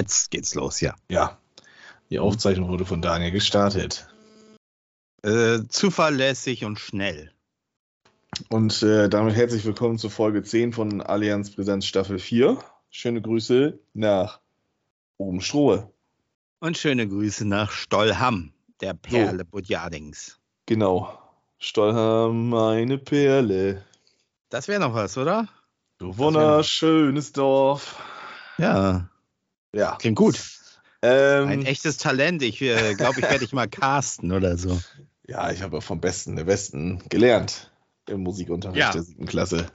[0.00, 0.94] jetzt geht's los, ja.
[1.10, 1.38] ja.
[2.08, 4.08] Die Aufzeichnung wurde von Daniel gestartet.
[5.22, 7.30] Äh, zuverlässig und schnell.
[8.48, 12.56] Und äh, damit herzlich willkommen zur Folge 10 von Allianz Präsenz Staffel 4.
[12.88, 14.40] Schöne Grüße nach
[15.18, 15.92] oben Strohe.
[16.60, 20.38] Und schöne Grüße nach Stollham, der Perle Budjadings.
[20.64, 21.18] Genau.
[21.58, 23.84] Stollham, meine Perle.
[24.48, 25.46] Das wäre noch was, oder?
[25.98, 28.02] Du wunderschönes Dorf.
[28.56, 29.09] Ja,
[29.74, 29.96] Ja.
[29.96, 30.40] klingt gut.
[31.02, 32.42] Ähm, Ein echtes Talent.
[32.42, 34.80] Ich äh, glaube, ich werde dich mal casten oder so.
[35.26, 37.70] ja, ich habe ja vom Besten der Besten gelernt
[38.06, 38.92] im Musikunterricht Ja.
[38.92, 39.70] der siebten Klasse.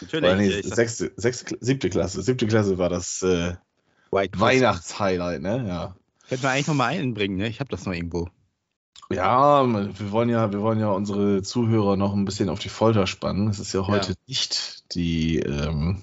[0.00, 0.36] Natürlich.
[0.36, 2.22] Nee, sechste, sechste, siebte Klasse.
[2.22, 3.54] Siebte Klasse war das äh.
[4.10, 5.64] Weihnachtshighlight, ne?
[5.66, 5.96] Ja.
[6.28, 7.48] Könnten wir eigentlich noch mal einbringen, ne?
[7.48, 8.28] Ich habe das noch irgendwo.
[9.10, 13.06] Ja, wir wollen ja, wir wollen ja unsere Zuhörer noch ein bisschen auf die Folter
[13.06, 13.48] spannen.
[13.48, 16.02] Es ist ja heute nicht die, ähm,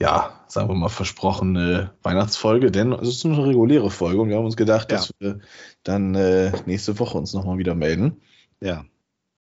[0.00, 4.44] ja, sagen wir mal, versprochene Weihnachtsfolge, denn es ist eine reguläre Folge und wir haben
[4.46, 4.96] uns gedacht, Ja.
[4.96, 5.40] dass wir
[5.82, 8.20] dann äh, nächste Woche uns nochmal wieder melden.
[8.60, 8.84] Ja.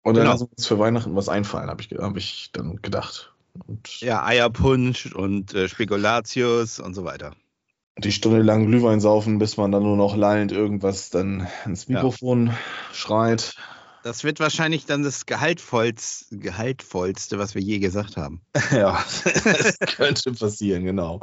[0.03, 0.31] Und dann Genau.
[0.31, 3.33] lassen wir uns für Weihnachten was einfallen, habe ich, hab ich dann gedacht.
[3.67, 7.31] Und Ja, Eierpunsch und äh, Spekulatius und so weiter.
[7.97, 12.51] die Stunde lang Glühwein saufen, bis man dann nur noch lallend irgendwas dann ins Mikrofon
[12.93, 13.55] schreit.
[14.03, 18.41] Das wird wahrscheinlich dann das Gehaltvollste, Gehaltvollste, was wir je gesagt haben.
[18.71, 21.19] Ja, das könnte passieren, genau.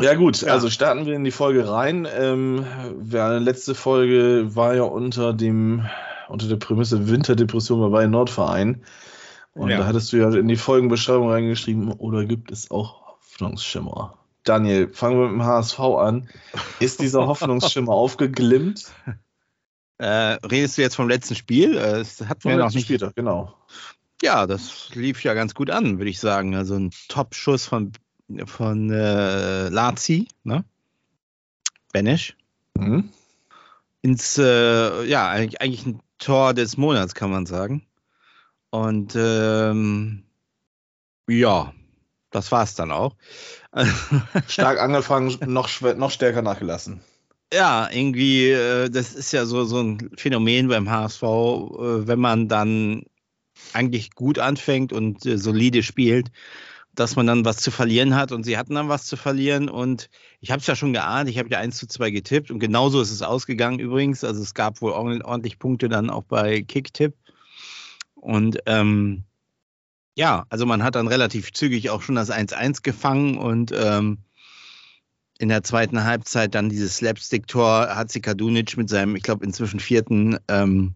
[0.00, 0.52] Ja gut, Ja.
[0.52, 2.08] also starten wir in die Folge rein.
[2.12, 2.66] Ähm,
[3.10, 5.86] ja, letzte Folge war ja unter dem
[6.28, 8.84] unter der Prämisse Winterdepression bei Bayern Nordverein.
[9.52, 9.78] Und Ja.
[9.78, 14.16] da hattest du ja in die Folgenbeschreibung reingeschrieben, oder gibt es auch Hoffnungsschimmer?
[14.44, 16.28] Daniel, fangen wir mit dem HSV an.
[16.80, 18.86] Ist dieser Hoffnungsschimmer aufgeglimmt?
[20.02, 21.76] Äh, redest du jetzt vom letzten Spiel?
[21.76, 22.86] Äh, Das hatten wir noch nicht.
[22.86, 23.54] Spieltag, genau.
[24.20, 26.56] Ja, das lief ja ganz gut an, würde ich sagen.
[26.56, 27.92] Also ein Top-Schuss von,
[28.46, 30.64] von äh, Lazi, ne?
[31.92, 32.36] Benesch.
[32.74, 33.10] Mhm.
[34.00, 37.86] Ins, äh, ja, eigentlich, eigentlich ein Tor des Monats, kann man sagen.
[38.70, 40.24] Und ähm,
[41.28, 41.72] ja,
[42.32, 43.14] das war's dann auch.
[44.48, 47.02] Stark angefangen, noch, noch stärker nachgelassen.
[47.52, 52.48] Ja, irgendwie, äh, das ist ja so, so ein Phänomen beim HSV, äh, wenn man
[52.48, 53.02] dann
[53.74, 56.30] eigentlich gut anfängt und äh, solide spielt,
[56.94, 59.68] dass man dann was zu verlieren hat und sie hatten dann was zu verlieren.
[59.68, 60.08] Und
[60.40, 63.02] ich habe es ja schon geahnt, ich habe ja 1 zu 2 getippt und genauso
[63.02, 67.14] ist es ausgegangen übrigens, also es gab wohl ordentlich, Punkte dann auch bei Kicktipp.
[68.14, 69.24] Und ähm,
[70.16, 74.18] ja, also man hat dann relativ zügig auch schon das 1-1 gefangen und ähm,
[75.42, 79.80] in der zweiten Halbzeit dann dieses Slapstick-Tor hat sich Kadunic mit seinem, ich glaube, inzwischen
[79.80, 80.94] vierten, ähm,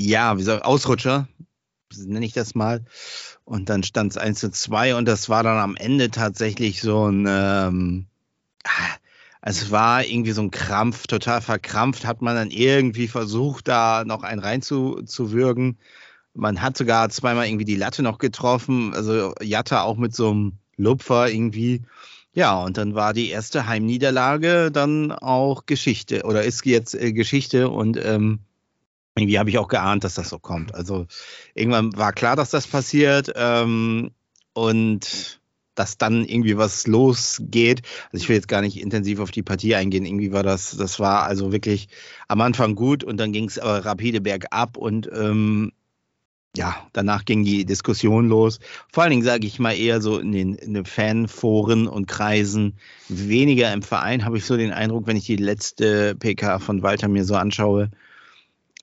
[0.00, 1.28] ja, wie soll Ausrutscher,
[1.94, 2.82] nenne ich das mal.
[3.44, 7.10] Und dann stand es 1 zu 2 und das war dann am Ende tatsächlich so
[7.10, 8.06] ein, ähm,
[8.64, 8.96] ah,
[9.42, 14.22] es war irgendwie so ein Krampf, total verkrampft, hat man dann irgendwie versucht, da noch
[14.22, 15.76] einen reinzuwürgen.
[16.32, 20.52] Man hat sogar zweimal irgendwie die Latte noch getroffen, also Jatta auch mit so einem
[20.78, 21.82] Lupfer irgendwie.
[22.38, 27.68] Ja, und dann war die erste Heimniederlage dann auch Geschichte oder ist jetzt äh, Geschichte
[27.68, 28.38] und ähm,
[29.16, 30.72] irgendwie habe ich auch geahnt, dass das so kommt.
[30.72, 31.08] Also
[31.54, 34.12] irgendwann war klar, dass das passiert ähm,
[34.52, 35.40] und
[35.74, 37.82] dass dann irgendwie was losgeht.
[38.12, 40.04] Also ich will jetzt gar nicht intensiv auf die Partie eingehen.
[40.04, 41.88] Irgendwie war das, das war also wirklich
[42.28, 45.72] am Anfang gut und dann ging es aber rapide bergab und ähm,
[46.58, 48.58] ja, danach ging die Diskussion los.
[48.92, 52.76] Vor allen Dingen sage ich mal eher so in den, in den Fanforen und Kreisen,
[53.08, 57.06] weniger im Verein habe ich so den Eindruck, wenn ich die letzte PK von Walter
[57.06, 57.90] mir so anschaue.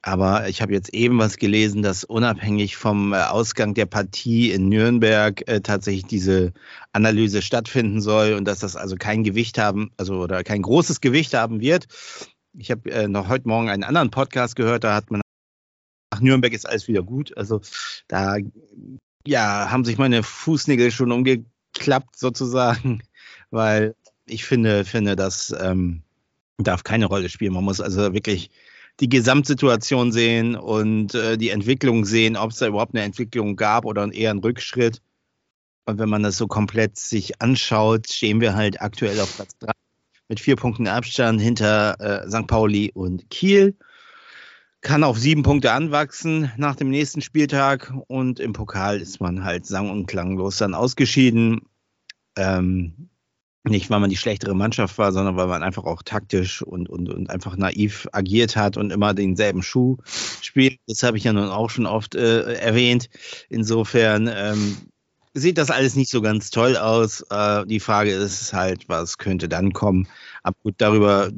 [0.02, 4.70] Aber ich habe jetzt eben was gelesen, dass unabhängig vom äh, Ausgang der Partie in
[4.70, 6.53] Nürnberg äh, tatsächlich diese
[6.94, 11.34] Analyse stattfinden soll und dass das also kein Gewicht haben, also oder kein großes Gewicht
[11.34, 11.88] haben wird.
[12.58, 15.22] Ich habe äh, noch heute Morgen einen anderen Podcast gehört, da hat man
[16.16, 17.35] nach Nürnberg ist alles wieder gut.
[17.38, 17.62] Also
[18.08, 18.38] da
[19.28, 23.03] ja, haben sich meine Fußnägel schon umgeklappt sozusagen,
[23.52, 23.96] weil
[24.26, 26.03] ich finde, finde, das ähm,
[26.58, 27.53] darf keine Rolle spielen.
[27.53, 28.50] Man muss also wirklich
[29.02, 33.84] die Gesamtsituation sehen und äh, die Entwicklung sehen, ob es da überhaupt eine Entwicklung gab
[33.84, 35.02] oder eher einen Rückschritt.
[35.85, 39.72] Und wenn man das so komplett sich anschaut, stehen wir halt aktuell auf Platz 3
[40.29, 42.47] mit vier Punkten Abstand hinter äh, St.
[42.47, 43.76] Pauli und Kiel.
[44.85, 49.66] Kann auf sieben Punkte anwachsen nach dem nächsten Spieltag und im Pokal ist man halt
[49.66, 51.61] sang- und klanglos dann ausgeschieden.
[52.37, 53.09] Ähm,
[53.64, 57.09] nicht, weil man die schlechtere Mannschaft war, sondern weil man einfach auch taktisch und, und,
[57.09, 59.97] und einfach naiv agiert hat und immer denselben Schuh
[60.40, 60.78] gespielt.
[60.85, 63.09] Das habe ich ja nun auch schon oft äh, erwähnt.
[63.49, 64.78] Insofern ähm,
[65.34, 67.26] sieht das alles nicht so ganz toll aus.
[67.31, 70.08] Äh, die Frage ist halt, was könnte dann kommen?
[70.43, 71.31] Aber gut, darüber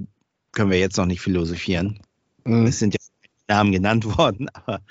[0.51, 2.01] können wir jetzt noch nicht philosophieren.
[2.43, 2.65] Mhm.
[2.65, 2.96] Es sind ja
[3.47, 4.81] Namen genannt worden, aber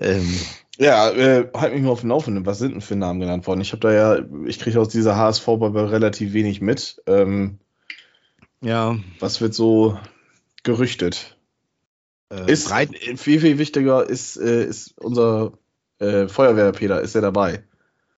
[0.00, 0.38] ähm,
[0.78, 2.46] ja, äh, halt mich mal auf den Laufenden.
[2.46, 3.60] Was sind denn für Namen genannt worden?
[3.60, 7.00] Ich habe da ja, ich kriege aus dieser HSV-Bubble relativ wenig mit.
[7.06, 7.58] Ähm,
[8.60, 8.96] ja.
[9.20, 9.98] Was wird so
[10.64, 11.36] gerüchtet?
[12.30, 12.72] Äh, ist,
[13.16, 15.52] viel, viel wichtiger ist, äh, ist unser
[15.98, 17.64] äh, Feuerwehrpeter, ist er dabei?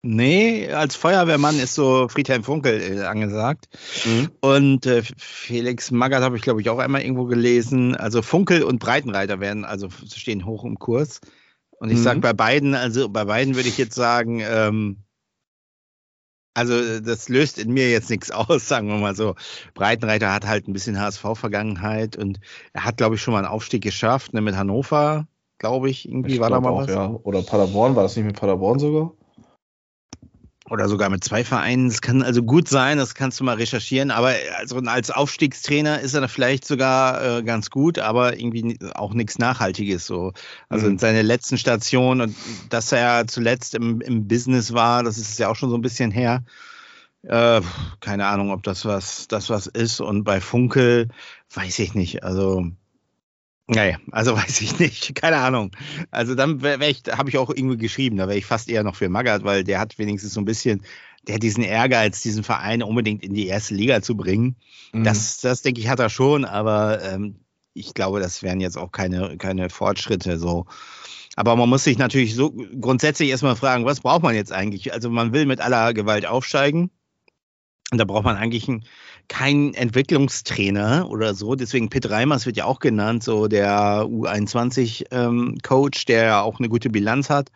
[0.09, 3.67] Nee, als Feuerwehrmann ist so Friedhelm Funkel äh, angesagt.
[4.05, 4.31] Mhm.
[4.41, 7.97] Und äh, Felix Magath habe ich, glaube ich, auch einmal irgendwo gelesen.
[7.97, 11.21] Also Funkel und Breitenreiter werden, also stehen hoch im Kurs.
[11.71, 12.03] Und ich mhm.
[12.03, 14.99] sage bei beiden, also bei beiden würde ich jetzt sagen, ähm,
[16.55, 19.35] also das löst in mir jetzt nichts aus, sagen wir mal so.
[19.75, 22.39] Breitenreiter hat halt ein bisschen HSV-Vergangenheit und
[22.73, 25.27] er hat, glaube ich, schon mal einen Aufstieg geschafft, ne, mit Hannover,
[25.59, 26.91] glaube ich, irgendwie ich war da mal auch, was.
[26.91, 27.09] Ja.
[27.09, 29.13] Oder Paderborn, war das nicht mit Paderborn sogar?
[30.69, 31.87] Oder sogar mit zwei Vereinen.
[31.87, 34.11] Es kann also gut sein, das kannst du mal recherchieren.
[34.11, 39.15] Aber also als Aufstiegstrainer ist er da vielleicht sogar äh, ganz gut, aber irgendwie auch
[39.15, 40.07] nichts Nachhaltiges.
[40.07, 40.33] So.
[40.69, 40.93] Also mhm.
[40.93, 42.35] in seiner letzten Station und
[42.69, 46.11] dass er zuletzt im, im Business war, das ist ja auch schon so ein bisschen
[46.11, 46.43] her.
[47.23, 47.61] Äh,
[48.01, 50.01] keine Ahnung, ob das was, das was ist.
[50.01, 51.09] Und bei Funkel
[51.55, 52.25] weiß ich nicht.
[52.25, 52.67] Also
[53.69, 55.71] naja, also weiß ich nicht, keine Ahnung.
[56.11, 58.97] Also dann wäre ich, habe ich auch irgendwie geschrieben, da wäre ich fast eher noch
[58.97, 60.83] für Magath, weil der hat wenigstens so ein bisschen,
[61.27, 64.57] der hat diesen Ehrgeiz, diesen Verein unbedingt in die erste Liga zu bringen.
[64.93, 65.05] Mhm.
[65.05, 67.41] Das, das denke ich, hat er schon, aber ähm,
[67.75, 70.67] ich glaube, das wären jetzt auch keine, keine Fortschritte so.
[71.35, 74.95] Aber man muss sich natürlich so grundsätzlich erstmal fragen, was braucht man jetzt eigentlich?
[74.95, 76.91] Also man will mit aller Gewalt aufsteigen.
[77.93, 78.85] Und da braucht man eigentlich einen
[79.29, 81.55] kein Entwicklungstrainer oder so.
[81.55, 86.69] Deswegen Pitt Reimers wird ja auch genannt, so der U21-Coach, ähm, der ja auch eine
[86.69, 87.51] gute Bilanz hat.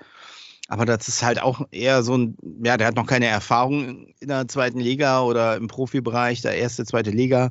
[0.68, 4.28] Aber das ist halt auch eher so ein, ja, der hat noch keine Erfahrung in
[4.28, 7.50] der zweiten Liga oder im Profibereich, der erste, zweite Liga.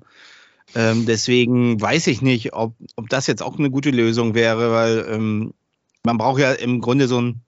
[0.76, 5.06] Ähm, deswegen weiß ich nicht, ob, ob das jetzt auch eine gute Lösung wäre, weil
[5.10, 5.54] ähm,
[6.06, 7.42] man braucht ja im Grunde so einen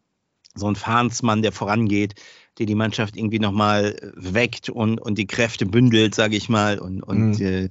[0.54, 2.16] so einen der vorangeht,
[2.60, 7.02] der die Mannschaft irgendwie nochmal weckt und, und die Kräfte bündelt, sage ich mal, und,
[7.02, 7.46] und mhm.
[7.46, 7.70] äh,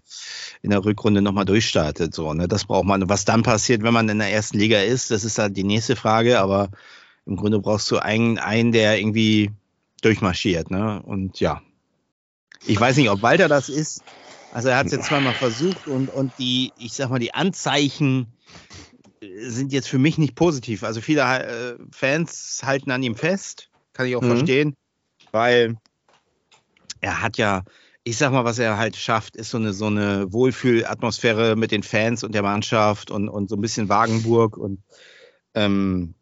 [0.63, 2.15] in der Rückrunde nochmal durchstartet.
[2.15, 2.49] So, ne?
[2.49, 3.09] Das braucht man.
[3.09, 5.97] Was dann passiert, wenn man in der ersten Liga ist, das ist halt die nächste
[5.97, 6.71] Frage, aber
[7.27, 9.51] im Grunde brauchst du einen, einen der irgendwie
[10.03, 10.71] durchmarschiert.
[10.71, 11.03] Ne?
[11.03, 11.61] Und ja,
[12.67, 14.03] ich weiß nicht, ob Walter das ist.
[14.53, 18.27] Also er hat es jetzt zweimal versucht und, und die, ich sag mal, die Anzeichen
[19.21, 20.83] sind jetzt für mich nicht positiv.
[20.83, 23.70] Also viele äh, Fans halten an ihm fest
[24.01, 24.37] kann ich auch mhm.
[24.37, 24.77] verstehen,
[25.31, 25.77] weil
[27.03, 27.65] er hat ja,
[28.03, 31.83] ich sag mal, was er halt schafft, ist so eine, so eine Wohlfühlatmosphäre mit den
[31.83, 34.83] Fans und der Mannschaft und, und so ein bisschen Wagenburg und
[35.55, 36.15] ähm,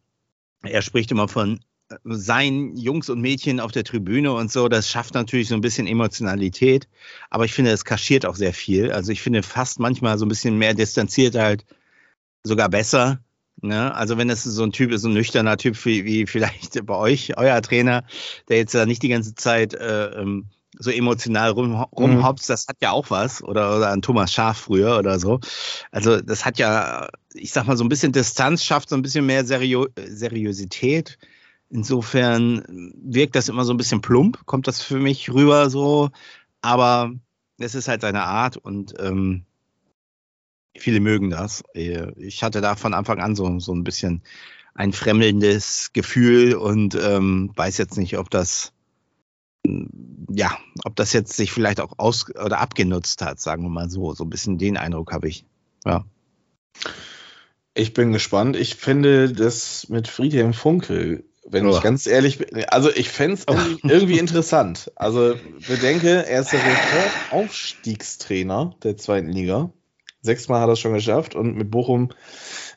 [0.65, 4.91] er spricht immer von äh, seinen Jungs und Mädchen auf der Tribüne und so, das
[4.91, 6.89] schafft natürlich so ein bisschen Emotionalität,
[7.31, 8.91] aber ich finde, es kaschiert auch sehr viel.
[8.91, 11.65] Also ich finde fast manchmal so ein bisschen mehr distanziert halt
[12.43, 13.21] sogar besser.
[13.61, 13.95] Ne?
[13.95, 16.95] Also wenn es so ein Typ ist, so ein nüchterner Typ wie, wie vielleicht bei
[16.95, 18.05] euch, euer Trainer,
[18.49, 20.47] der jetzt da nicht die ganze Zeit äh, ähm,
[20.79, 22.53] so emotional rum, rumhopst, mhm.
[22.53, 23.43] das hat ja auch was.
[23.43, 25.41] Oder, oder an Thomas Schaf früher oder so.
[25.91, 29.27] Also das hat ja, ich sag mal, so ein bisschen Distanz, schafft so ein bisschen
[29.27, 31.19] mehr Serio Seriosität.
[31.71, 36.11] Insofern wirkt das immer so ein bisschen plump, kommt das für mich rüber so.
[36.63, 37.13] Aber
[37.59, 39.45] es ist halt seine Art und ähm,
[40.77, 41.63] Viele mögen das.
[41.75, 44.23] Äh, ich hatte da von Anfang an so, so ein bisschen
[44.75, 48.73] ein fremdelndes Gefühl und ähm, weiß jetzt nicht, ob das
[50.31, 54.15] ja, ob das jetzt sich vielleicht auch aus oder abgenutzt hat, sagen wir mal so.
[54.15, 55.45] So ein bisschen den Eindruck habe ich.
[55.85, 56.05] Ja.
[57.75, 58.57] Ich bin gespannt.
[58.57, 61.77] Ich finde das mit Friedhelm Funkel, wenn oh.
[61.77, 63.47] ich ganz ehrlich bin, also ich fände es
[63.83, 64.93] irgendwie interessant.
[64.97, 65.35] Also
[65.67, 66.61] bedenke, er ist der
[67.31, 69.71] Aufstiegstrainer der zweiten Liga.
[70.29, 72.11] Sechsmal hat er es schon geschafft und mit Bochum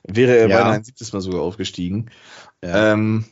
[0.03, 0.58] wäre er ja.
[0.58, 2.10] beinahe ein siebtes Mal sogar aufgestiegen.
[2.63, 2.93] Ja.
[2.93, 3.25] Ähm,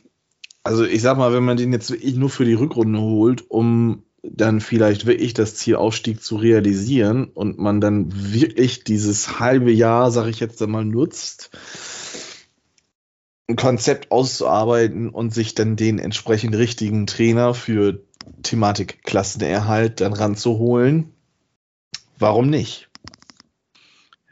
[0.62, 4.02] also ich sag mal, wenn man den jetzt wirklich nur für die Rückrunde holt, um
[4.22, 10.10] dann vielleicht wirklich das Ziel Aufstieg zu realisieren und man dann wirklich dieses halbe Jahr,
[10.10, 11.50] sag ich jetzt einmal, nutzt,
[13.48, 18.04] ein Konzept auszuarbeiten und sich dann den entsprechend richtigen Trainer für
[18.42, 21.14] Thematik Klassenerhalt dann ranzuholen.
[22.18, 22.89] Warum nicht?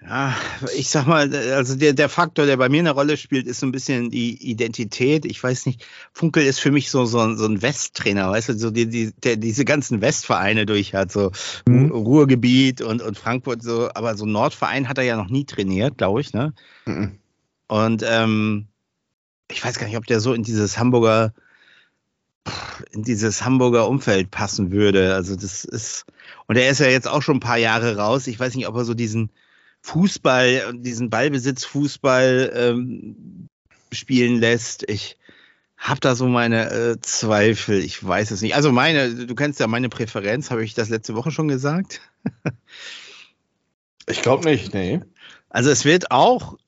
[0.08, 0.34] Ja,
[0.74, 3.66] ich sag mal, also der, der Faktor, der bei mir eine Rolle spielt, ist so
[3.66, 5.26] ein bisschen die Identität.
[5.26, 5.84] Ich weiß nicht,
[6.14, 9.36] Funkel ist für mich so, so, so ein Westtrainer, weißt du, so die, die, der
[9.36, 11.30] diese ganzen Westvereine durch hat, so
[11.68, 11.90] mhm.
[11.90, 16.22] Ruhrgebiet und, und Frankfurt, so, aber so Nordverein hat er ja noch nie trainiert, glaube
[16.22, 16.54] ich, ne?
[16.86, 17.18] Mhm.
[17.66, 18.68] Und ähm,
[19.50, 21.34] ich weiß gar nicht, ob der so in dieses Hamburger,
[22.92, 25.14] in dieses Hamburger Umfeld passen würde.
[25.14, 26.06] Also das ist,
[26.46, 28.26] und er ist ja jetzt auch schon ein paar Jahre raus.
[28.26, 29.28] Ich weiß nicht, ob er so diesen
[29.88, 33.49] Fußball, diesen Ballbesitz-Fußball ähm,
[33.90, 34.88] spielen lässt.
[34.88, 35.16] Ich
[35.78, 37.78] habe da so meine äh, Zweifel.
[37.78, 38.54] Ich weiß es nicht.
[38.54, 40.50] Also meine, du kennst ja meine Präferenz.
[40.50, 42.02] Habe ich das letzte Woche schon gesagt?
[44.07, 45.00] ich glaube nicht, nee.
[45.49, 46.59] Also es wird auch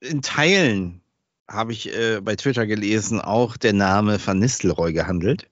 [0.00, 1.00] in Teilen,
[1.46, 5.48] habe ich äh, bei Twitter gelesen, auch der Name Van Nistelrooy gehandelt.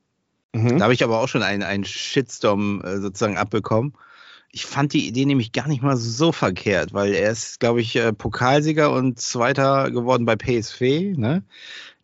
[0.52, 0.78] Mhm.
[0.78, 3.94] Da habe ich aber auch schon einen, einen Shitstorm äh, sozusagen abbekommen.
[4.52, 7.96] Ich fand die Idee nämlich gar nicht mal so verkehrt, weil er ist, glaube ich,
[7.96, 10.80] äh, Pokalsieger und Zweiter geworden bei PSV.
[11.16, 11.42] Ne?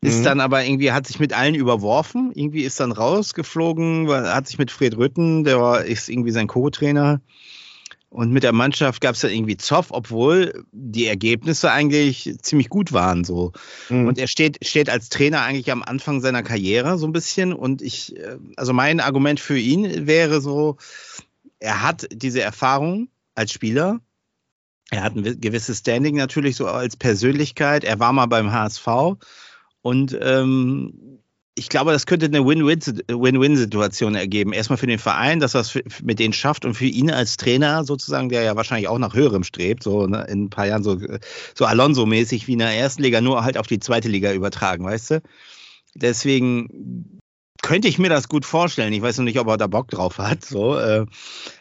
[0.01, 0.25] Ist mhm.
[0.25, 4.71] dann aber irgendwie, hat sich mit allen überworfen, irgendwie ist dann rausgeflogen, hat sich mit
[4.71, 7.21] Fred Rütten, der war, ist irgendwie sein Co-Trainer,
[8.11, 12.93] und mit der Mannschaft gab es dann irgendwie Zoff, obwohl die Ergebnisse eigentlich ziemlich gut
[12.93, 13.23] waren.
[13.25, 13.53] So.
[13.91, 14.09] Mhm.
[14.09, 17.53] Und er steht, steht als Trainer eigentlich am Anfang seiner Karriere so ein bisschen.
[17.53, 20.79] Und ich, äh, also mein Argument für ihn wäre so,
[21.61, 24.01] er hat diese Erfahrung als Spieler.
[24.91, 27.85] Er hat ein gewisses Standing natürlich so als Persönlichkeit.
[27.85, 28.87] Er war mal beim HSV
[29.83, 31.19] und ähm,
[31.59, 34.53] ich glaube, das könnte eine Win-Win-Situation ergeben.
[34.53, 37.85] Erstmal für den Verein, dass er es mit denen schafft und für ihn als Trainer
[37.85, 40.99] sozusagen, der ja wahrscheinlich auch nach höherem strebt, so ne, in ein paar Jahren so,
[41.55, 45.11] so Alonso-mäßig wie in der ersten Liga, nur halt auf die zweite Liga übertragen, weißt
[45.11, 45.23] du?
[45.95, 47.19] Deswegen
[47.63, 48.93] könnte ich mir das gut vorstellen.
[48.93, 50.45] Ich weiß noch nicht, ob er da Bock drauf hat.
[50.45, 51.07] So äh,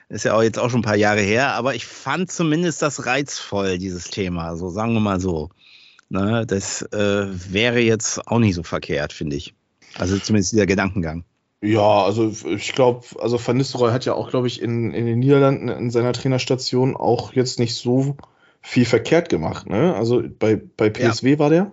[0.09, 3.05] ist ja auch jetzt auch schon ein paar Jahre her, aber ich fand zumindest das
[3.05, 4.55] reizvoll, dieses Thema.
[4.55, 5.49] So sagen wir mal so.
[6.09, 9.53] Ne, das äh, wäre jetzt auch nicht so verkehrt, finde ich.
[9.97, 11.25] Also zumindest dieser Gedankengang.
[11.61, 15.19] Ja, also ich glaube, also Van Nistelrooy hat ja auch, glaube ich, in, in den
[15.19, 18.15] Niederlanden in seiner Trainerstation auch jetzt nicht so
[18.61, 19.67] viel verkehrt gemacht.
[19.67, 19.95] Ne?
[19.95, 21.39] Also bei, bei PSW ja.
[21.39, 21.71] war der?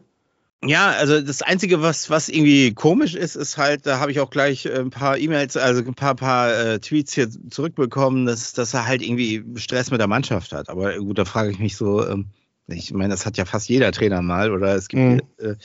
[0.67, 4.31] Ja, also das Einzige, was, was irgendwie komisch ist, ist halt, da habe ich auch
[4.31, 8.87] gleich ein paar E-Mails, also ein paar, paar äh, Tweets hier zurückbekommen, dass, dass er
[8.87, 10.69] halt irgendwie Stress mit der Mannschaft hat.
[10.69, 12.27] Aber gut, da frage ich mich so, ähm,
[12.67, 15.21] ich meine, das hat ja fast jeder Trainer mal, oder es gibt, mhm.
[15.39, 15.57] äh,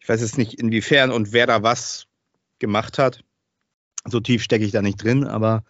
[0.00, 2.06] ich weiß jetzt nicht inwiefern und wer da was
[2.58, 3.24] gemacht hat.
[4.04, 5.64] So tief stecke ich da nicht drin, aber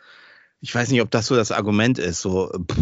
[0.60, 2.20] ich weiß nicht, ob das so das Argument ist.
[2.20, 2.78] So, pff,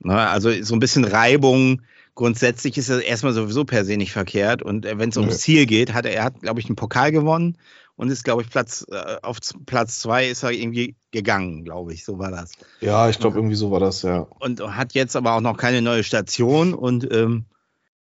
[0.00, 1.82] na, ne, also so ein bisschen Reibung.
[2.14, 4.62] Grundsätzlich ist das erstmal sowieso per se nicht verkehrt.
[4.62, 7.10] Und äh, wenn es ums Ziel geht, hat er, er hat, glaube ich, einen Pokal
[7.10, 7.56] gewonnen
[7.96, 12.04] und ist, glaube ich, Platz äh, auf Platz zwei ist er irgendwie gegangen, glaube ich.
[12.04, 12.52] So war das.
[12.80, 14.26] Ja, ich glaube, irgendwie so war das, ja.
[14.38, 17.46] Und hat jetzt aber auch noch keine neue Station und ähm,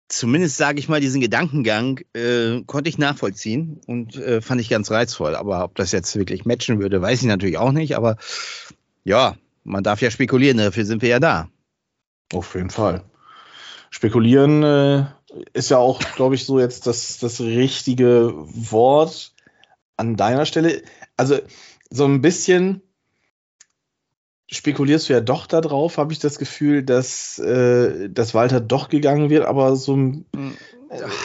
[0.08, 4.90] zumindest sage ich mal, diesen Gedankengang äh, konnte ich nachvollziehen und äh, fand ich ganz
[4.90, 5.34] reizvoll.
[5.34, 7.96] Aber ob das jetzt wirklich matchen würde, weiß ich natürlich auch nicht.
[7.96, 8.16] Aber
[9.04, 11.48] ja, man darf ja spekulieren, dafür sind wir ja da.
[12.32, 13.04] Auf jeden Fall.
[13.94, 15.04] Spekulieren äh,
[15.52, 19.32] ist ja auch, glaube ich, so jetzt das, das richtige Wort
[19.96, 20.82] an deiner Stelle.
[21.16, 21.38] Also
[21.90, 22.82] so ein bisschen
[24.50, 29.30] spekulierst du ja doch darauf, habe ich das Gefühl, dass, äh, dass Walter doch gegangen
[29.30, 30.24] wird, aber so hm.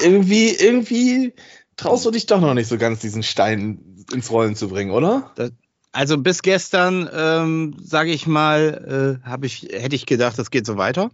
[0.04, 1.34] irgendwie, irgendwie
[1.76, 5.32] traust du dich doch noch nicht so ganz, diesen Stein ins Rollen zu bringen, oder?
[5.34, 5.54] Das,
[5.92, 10.78] also bis gestern, ähm, sage ich mal, äh, ich, hätte ich gedacht, das geht so
[10.78, 11.10] weiter.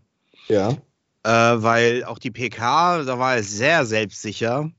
[0.50, 0.76] Ja.
[1.26, 4.70] Äh, weil auch die PK, da war er sehr selbstsicher.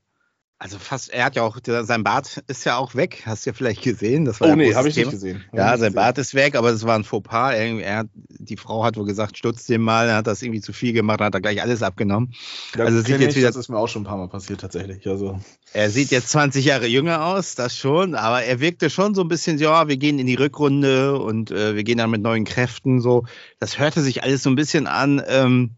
[0.59, 3.55] Also fast, er hat ja auch, sein Bart ist ja auch weg, hast du ja
[3.55, 4.25] vielleicht gesehen.
[4.25, 5.45] Das war oh nee, habe ich nicht gesehen.
[5.53, 5.95] Ja, sein gesehen.
[5.95, 7.53] Bart ist weg, aber das war ein Fauxpas.
[7.53, 10.73] Er, er, die Frau hat wohl gesagt, stutz den mal, er hat das irgendwie zu
[10.73, 12.33] viel gemacht, hat er gleich alles abgenommen.
[12.77, 15.05] Ja, also sieht jetzt wieder, das ist mir auch schon ein paar Mal passiert tatsächlich.
[15.09, 15.41] Also.
[15.73, 19.29] Er sieht jetzt 20 Jahre jünger aus, das schon, aber er wirkte schon so ein
[19.29, 23.01] bisschen, ja, wir gehen in die Rückrunde und äh, wir gehen dann mit neuen Kräften
[23.01, 23.25] so.
[23.59, 25.77] Das hörte sich alles so ein bisschen an, ähm,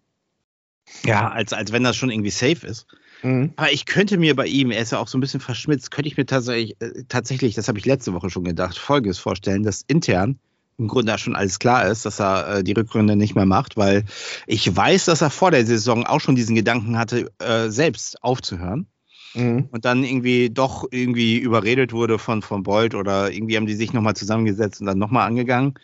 [1.05, 2.87] ja, als, als wenn das schon irgendwie safe ist.
[3.23, 3.53] Mhm.
[3.57, 6.09] Aber ich könnte mir bei ihm, er ist ja auch so ein bisschen verschmitzt, könnte
[6.09, 9.83] ich mir tatsächlich, äh, tatsächlich das habe ich letzte Woche schon gedacht, Folgendes vorstellen, dass
[9.87, 10.39] intern
[10.79, 14.05] im Grunde schon alles klar ist, dass er äh, die Rückrunde nicht mehr macht, weil
[14.47, 18.87] ich weiß, dass er vor der Saison auch schon diesen Gedanken hatte, äh, selbst aufzuhören.
[19.35, 19.69] Mhm.
[19.71, 23.93] Und dann irgendwie doch irgendwie überredet wurde von, von Bolt oder irgendwie haben die sich
[23.93, 25.75] nochmal zusammengesetzt und dann nochmal angegangen.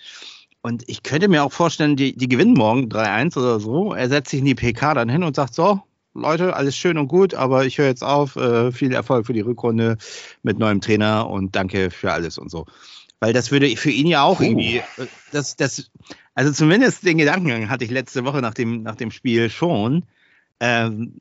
[0.64, 3.92] Und ich könnte mir auch vorstellen, die, die gewinnen morgen 3-1 oder so.
[3.92, 5.82] Er setzt sich in die PK dann hin und sagt so,
[6.14, 8.36] Leute, alles schön und gut, aber ich höre jetzt auf.
[8.36, 9.98] Äh, viel Erfolg für die Rückrunde
[10.42, 12.64] mit neuem Trainer und danke für alles und so.
[13.20, 14.44] Weil das würde für ihn ja auch Puh.
[14.44, 15.90] irgendwie, äh, das, das,
[16.34, 20.04] also zumindest den Gedankengang hatte ich letzte Woche nach dem, nach dem Spiel schon.
[20.60, 21.20] Ähm,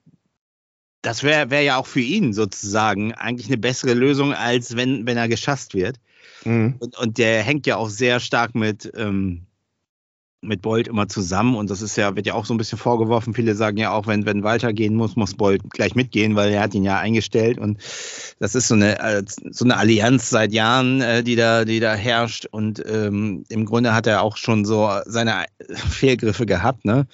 [1.02, 5.18] das wäre wär ja auch für ihn sozusagen eigentlich eine bessere Lösung, als wenn, wenn
[5.18, 6.00] er geschasst wird.
[6.46, 6.76] Mhm.
[6.80, 9.48] Und, und der hängt ja auch sehr stark mit, ähm,
[10.44, 13.34] mit Bolt immer zusammen und das ist ja, wird ja auch so ein bisschen vorgeworfen.
[13.34, 16.62] Viele sagen ja auch, wenn, wenn Walter gehen muss, muss Bolt gleich mitgehen, weil er
[16.62, 17.80] hat ihn ja eingestellt und
[18.40, 21.96] das ist so eine, äh, so eine Allianz seit Jahren, äh, die da, die da
[21.96, 25.46] herrscht und ähm, im Grunde hat er auch schon so seine
[25.90, 27.08] Fehlgriffe gehabt, ne?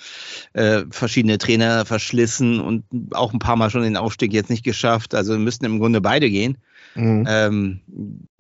[0.53, 5.15] Äh, verschiedene Trainer verschlissen und auch ein paar Mal schon den Aufstieg jetzt nicht geschafft.
[5.15, 6.58] Also müssten im Grunde beide gehen.
[6.96, 7.25] Mhm.
[7.27, 7.79] Ähm,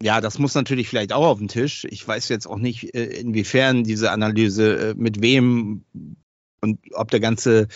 [0.01, 1.85] ja, das muss natürlich vielleicht auch auf den Tisch.
[1.89, 5.83] Ich weiß jetzt auch nicht, äh, inwiefern diese Analyse äh, mit wem
[6.61, 7.67] und ob der ganze,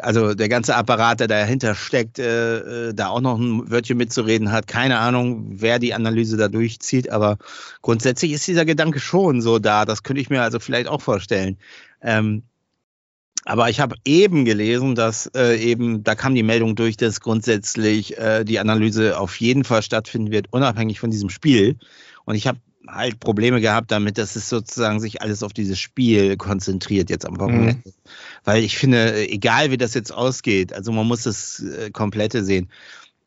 [0.00, 4.50] also der ganze Apparat, der dahinter steckt, äh, äh, da auch noch ein Wörtchen mitzureden
[4.50, 4.66] hat.
[4.66, 7.38] Keine Ahnung, wer die Analyse da durchzieht, aber
[7.80, 9.84] grundsätzlich ist dieser Gedanke schon so da.
[9.84, 11.58] Das könnte ich mir also vielleicht auch vorstellen.
[12.00, 12.42] Ähm,
[13.44, 18.16] aber ich habe eben gelesen, dass äh, eben, da kam die Meldung durch, dass grundsätzlich
[18.18, 21.76] äh, die Analyse auf jeden Fall stattfinden wird, unabhängig von diesem Spiel.
[22.24, 26.36] Und ich habe halt Probleme gehabt damit, dass es sozusagen sich alles auf dieses Spiel
[26.36, 27.82] konzentriert jetzt am Wochenende.
[27.84, 27.92] Mhm.
[28.44, 32.68] Weil ich finde, egal wie das jetzt ausgeht, also man muss das äh, komplette sehen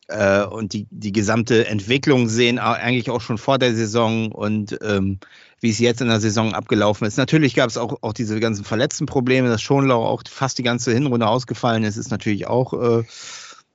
[0.07, 5.19] äh, und die, die gesamte Entwicklung sehen, eigentlich auch schon vor der Saison und ähm,
[5.62, 7.17] wie es jetzt in der Saison abgelaufen ist.
[7.17, 10.93] Natürlich gab es auch, auch diese ganzen verletzten Probleme, dass Schonlau auch fast die ganze
[10.93, 13.03] Hinrunde ausgefallen ist, ist natürlich auch, äh,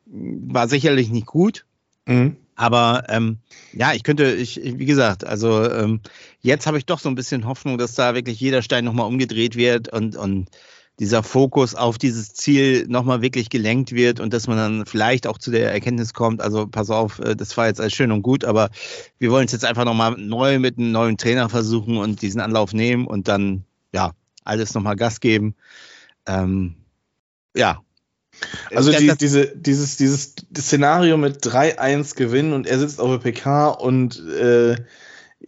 [0.07, 1.65] war sicherlich nicht gut.
[2.07, 2.37] Mhm.
[2.57, 3.39] Aber ähm,
[3.73, 6.01] ja, ich könnte, ich, wie gesagt, also ähm,
[6.41, 9.57] jetzt habe ich doch so ein bisschen Hoffnung, dass da wirklich jeder Stein nochmal umgedreht
[9.57, 10.49] wird und, und
[11.01, 15.39] dieser Fokus auf dieses Ziel nochmal wirklich gelenkt wird und dass man dann vielleicht auch
[15.39, 18.45] zu der Erkenntnis kommt, also pass auf, äh, das war jetzt alles schön und gut,
[18.45, 18.69] aber
[19.19, 22.75] wir wollen es jetzt einfach nochmal neu mit einem neuen Trainer versuchen und diesen Anlauf
[22.75, 24.13] nehmen und dann, ja,
[24.45, 25.55] alles nochmal Gas geben.
[26.27, 26.75] Ähm,
[27.57, 27.81] ja.
[28.75, 33.69] Also die, diese, dieses, dieses Szenario mit 3-1 gewinnen und er sitzt auf der PK
[33.69, 34.77] und äh,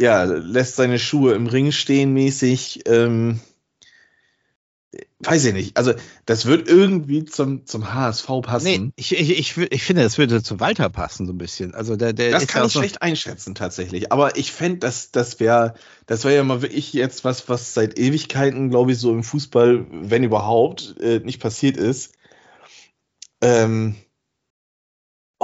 [0.00, 2.84] ja, lässt seine Schuhe im Ring stehen mäßig.
[2.86, 3.40] Ähm,
[5.24, 5.76] weiß ich nicht.
[5.76, 5.92] Also,
[6.26, 8.64] das wird irgendwie zum, zum HSV passen.
[8.64, 11.74] Nee, ich, ich, ich, ich finde, das würde zu Walter passen, so ein bisschen.
[11.74, 14.12] Also, der, der das kann ich schlecht einschätzen, tatsächlich.
[14.12, 15.74] Aber ich fände, das, das wäre
[16.06, 19.86] das wär ja mal wirklich jetzt was, was seit Ewigkeiten, glaube ich, so im Fußball,
[19.90, 22.14] wenn überhaupt, äh, nicht passiert ist.
[23.40, 23.96] Ähm,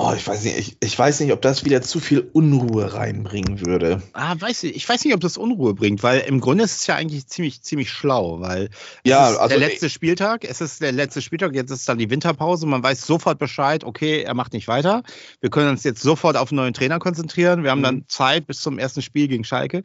[0.01, 3.67] Oh, ich weiß nicht, ich, ich, weiß nicht, ob das wieder zu viel Unruhe reinbringen
[3.67, 4.01] würde.
[4.13, 6.87] Ah, weiß ich, ich weiß nicht, ob das Unruhe bringt, weil im Grunde ist es
[6.87, 8.71] ja eigentlich ziemlich, ziemlich schlau, weil
[9.05, 12.65] ja, also, der letzte Spieltag, es ist der letzte Spieltag, jetzt ist dann die Winterpause,
[12.67, 15.03] man weiß sofort Bescheid, okay, er macht nicht weiter.
[15.41, 17.65] Wir können uns jetzt sofort auf einen neuen Trainer konzentrieren.
[17.65, 17.83] Wir haben mhm.
[17.85, 19.83] dann Zeit bis zum ersten Spiel gegen Schalke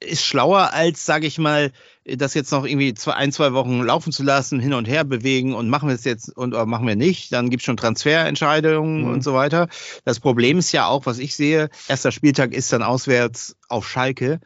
[0.00, 1.72] ist schlauer als, sage ich mal,
[2.04, 5.54] das jetzt noch irgendwie zwei, ein, zwei Wochen laufen zu lassen, hin und her bewegen
[5.54, 7.32] und machen wir es jetzt und oder machen wir nicht.
[7.32, 9.10] Dann gibt es schon Transferentscheidungen mhm.
[9.10, 9.68] und so weiter.
[10.04, 14.40] Das Problem ist ja auch, was ich sehe, erster Spieltag ist dann auswärts auf Schalke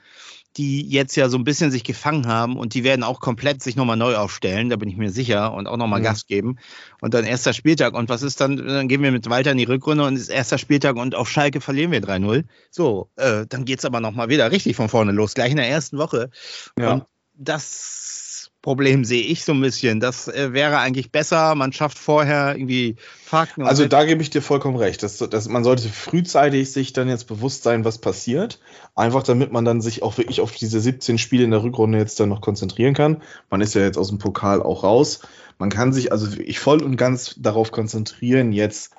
[0.57, 3.77] die jetzt ja so ein bisschen sich gefangen haben und die werden auch komplett sich
[3.77, 6.05] nochmal neu aufstellen, da bin ich mir sicher, und auch nochmal mhm.
[6.05, 6.59] Gas geben.
[7.01, 7.95] Und dann erster Spieltag.
[7.95, 8.57] Und was ist dann?
[8.57, 11.61] Dann gehen wir mit Walter in die Rückrunde und ist erster Spieltag und auf Schalke
[11.61, 12.45] verlieren wir 3-0.
[12.71, 15.99] So, äh, dann geht's aber nochmal wieder richtig von vorne los, gleich in der ersten
[15.99, 16.31] Woche.
[16.79, 16.95] Ja.
[16.95, 18.30] Und das
[18.63, 20.01] Problem sehe ich so ein bisschen.
[20.01, 23.63] Das äh, wäre eigentlich besser, man schafft vorher irgendwie Fakten.
[23.63, 25.03] Also da gebe ich dir vollkommen recht.
[25.03, 28.61] Das, das, man sollte frühzeitig sich dann jetzt bewusst sein, was passiert.
[28.95, 32.21] Einfach damit man dann sich auch wirklich auf diese 17 Spiele in der Rückrunde jetzt
[32.21, 33.23] dann noch konzentrieren kann.
[33.49, 35.21] Man ist ja jetzt aus dem Pokal auch raus.
[35.59, 38.95] Man kann sich also wirklich voll und ganz darauf konzentrieren, jetzt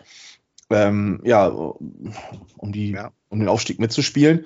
[0.71, 3.11] ähm, ja, um, die, ja.
[3.29, 4.45] um den Aufstieg mitzuspielen.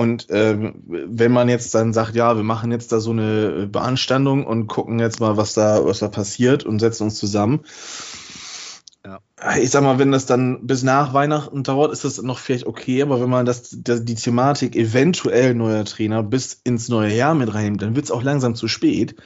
[0.00, 4.46] Und äh, wenn man jetzt dann sagt, ja, wir machen jetzt da so eine Beanstandung
[4.46, 7.66] und gucken jetzt mal, was da, was da passiert und setzen uns zusammen.
[9.04, 9.20] Ja.
[9.58, 13.02] Ich sag mal, wenn das dann bis nach Weihnachten dauert, ist das noch vielleicht okay,
[13.02, 17.82] aber wenn man das, die Thematik eventuell neuer Trainer bis ins neue Jahr mit reinnimmt,
[17.82, 19.16] dann wird es auch langsam zu spät.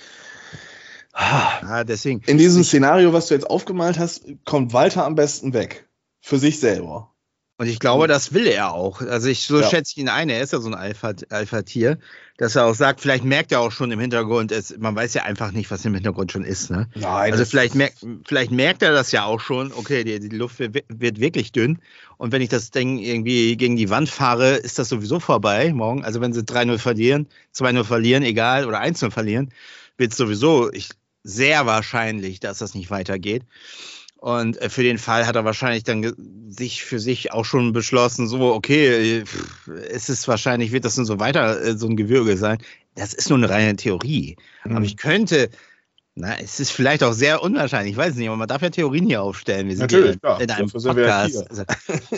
[1.13, 2.21] Ah, deswegen.
[2.27, 5.89] In diesem Szenario, was du jetzt aufgemalt hast, kommt Walter am besten weg.
[6.21, 7.14] Für sich selber.
[7.57, 9.01] Und ich glaube, das will er auch.
[9.01, 9.69] Also ich, so ja.
[9.69, 12.03] schätze ich ihn ein, er ist ja so ein Alpha-Tier, Alpha
[12.37, 15.23] dass er auch sagt, vielleicht merkt er auch schon im Hintergrund, es, man weiß ja
[15.23, 16.71] einfach nicht, was im Hintergrund schon ist.
[16.71, 16.89] Ne?
[16.97, 17.33] Nein.
[17.33, 20.85] Also vielleicht, merkt, vielleicht merkt er das ja auch schon, okay, die, die Luft wird,
[20.89, 21.79] wird, wirklich dünn.
[22.17, 26.05] Und wenn ich das Ding irgendwie gegen die Wand fahre, ist das sowieso vorbei morgen.
[26.05, 29.53] Also wenn sie 3-0 verlieren, 2-0 verlieren, egal, oder 1-0 verlieren,
[29.97, 30.89] wird es sowieso ich,
[31.23, 33.45] sehr wahrscheinlich, dass das nicht weitergeht.
[34.25, 36.15] Und äh, für den Fall hat er wahrscheinlich dann
[36.49, 39.23] sich für sich auch schon beschlossen, so, okay,
[39.91, 42.57] es ist wahrscheinlich, wird das dann so weiter äh, so ein Gewürge sein.
[42.95, 44.37] Das ist nur eine reine Theorie.
[44.65, 44.77] Mhm.
[44.77, 45.51] Aber ich könnte,
[46.15, 49.05] na, es ist vielleicht auch sehr unwahrscheinlich, ich weiß nicht, aber man darf ja Theorien
[49.05, 49.69] hier aufstellen.
[49.69, 51.51] Wir sind Natürlich, hier in einem Podcast.
[51.51, 51.65] Also,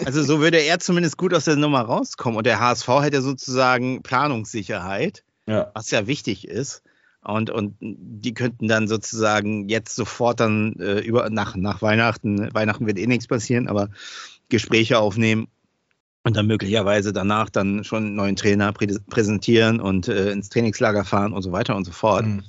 [0.05, 2.39] also, so würde er zumindest gut aus der Nummer rauskommen.
[2.39, 5.73] Und der HSV hätte sozusagen Planungssicherheit, ja.
[5.75, 6.85] was ja wichtig ist.
[7.27, 12.87] Und, und die könnten dann sozusagen jetzt sofort dann äh, über nach, nach Weihnachten, Weihnachten
[12.87, 13.91] wird eh nichts passieren, aber
[14.49, 15.49] Gespräche aufnehmen
[16.23, 21.05] und dann möglicherweise danach dann schon einen neuen Trainer prä präsentieren und äh, ins Trainingslager
[21.05, 22.27] fahren und so weiter und so fort.
[22.27, 22.43] Mhm.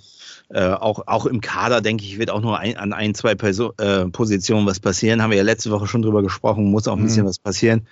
[0.50, 3.74] Äh, auch, auch im Kader, denke ich, wird auch nur ein, an ein, zwei Perso
[3.78, 5.22] äh, Positionen was passieren.
[5.22, 7.04] Haben wir ja letzte Woche schon drüber gesprochen, muss auch ein mhm.
[7.04, 7.88] bisschen was passieren.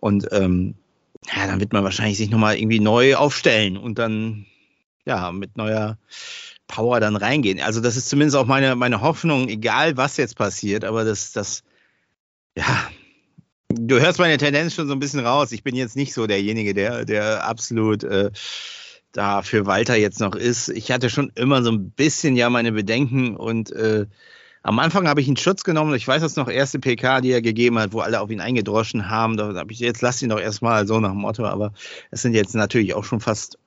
[0.00, 0.74] Und ähm,
[1.34, 4.46] ja, dann wird man wahrscheinlich sich nochmal irgendwie neu aufstellen und dann
[5.06, 5.98] ja, mit neuer
[6.66, 7.60] Power dann reingehen.
[7.60, 11.62] Also das ist zumindest auch meine, meine Hoffnung, egal was jetzt passiert, aber das, das,
[12.56, 12.88] ja,
[13.68, 15.52] du hörst meine Tendenz schon so ein bisschen raus.
[15.52, 18.30] Ich bin jetzt nicht so derjenige, der, der absolut äh,
[19.12, 20.68] da für Walter jetzt noch ist.
[20.68, 24.06] Ich hatte schon immer so ein bisschen ja meine Bedenken und äh,
[24.62, 25.94] am Anfang habe ich ihn Schutz genommen.
[25.94, 29.10] Ich weiß das noch, erste PK, die er gegeben hat, wo alle auf ihn eingedroschen
[29.10, 29.36] haben.
[29.36, 31.74] Da habe ich jetzt lass ihn doch erstmal so nach dem Motto, aber
[32.10, 33.58] es sind jetzt natürlich auch schon fast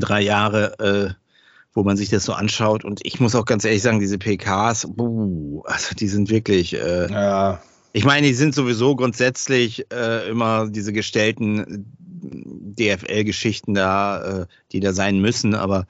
[0.00, 1.14] drei Jahre, äh,
[1.74, 2.84] wo man sich das so anschaut.
[2.84, 6.74] Und ich muss auch ganz ehrlich sagen, diese PKs, buh, also die sind wirklich.
[6.74, 7.62] Äh, ja.
[7.94, 11.86] Ich meine, die sind sowieso grundsätzlich äh, immer diese gestellten
[12.78, 15.86] DFL-Geschichten da, äh, die da sein müssen, aber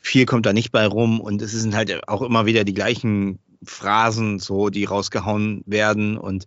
[0.00, 3.38] viel kommt da nicht bei rum und es sind halt auch immer wieder die gleichen
[3.64, 6.46] Phrasen, so die rausgehauen werden und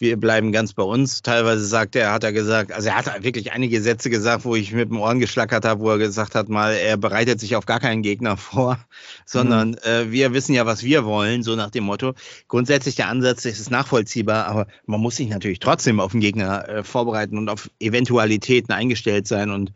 [0.00, 1.20] wir bleiben ganz bei uns.
[1.20, 4.72] Teilweise sagt er, hat er gesagt, also er hat wirklich einige Sätze gesagt, wo ich
[4.72, 7.80] mit dem Ohren geschlackert habe, wo er gesagt hat, mal, er bereitet sich auf gar
[7.80, 8.78] keinen Gegner vor,
[9.26, 9.76] sondern mhm.
[9.84, 12.14] äh, wir wissen ja, was wir wollen, so nach dem Motto.
[12.48, 16.82] Grundsätzlich der Ansatz ist nachvollziehbar, aber man muss sich natürlich trotzdem auf den Gegner äh,
[16.82, 19.72] vorbereiten und auf Eventualitäten eingestellt sein und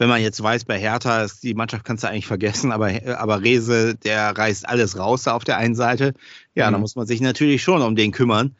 [0.00, 3.42] wenn man jetzt weiß, bei Hertha ist die Mannschaft kannst du eigentlich vergessen, aber, aber
[3.42, 6.14] Rese, der reißt alles raus auf der einen Seite.
[6.54, 6.74] Ja, mhm.
[6.74, 8.54] da muss man sich natürlich schon um den kümmern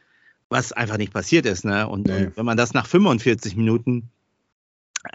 [0.49, 1.65] was einfach nicht passiert ist.
[1.65, 1.89] Ne?
[1.89, 2.27] Und, nee.
[2.27, 4.11] und wenn man das nach 45 Minuten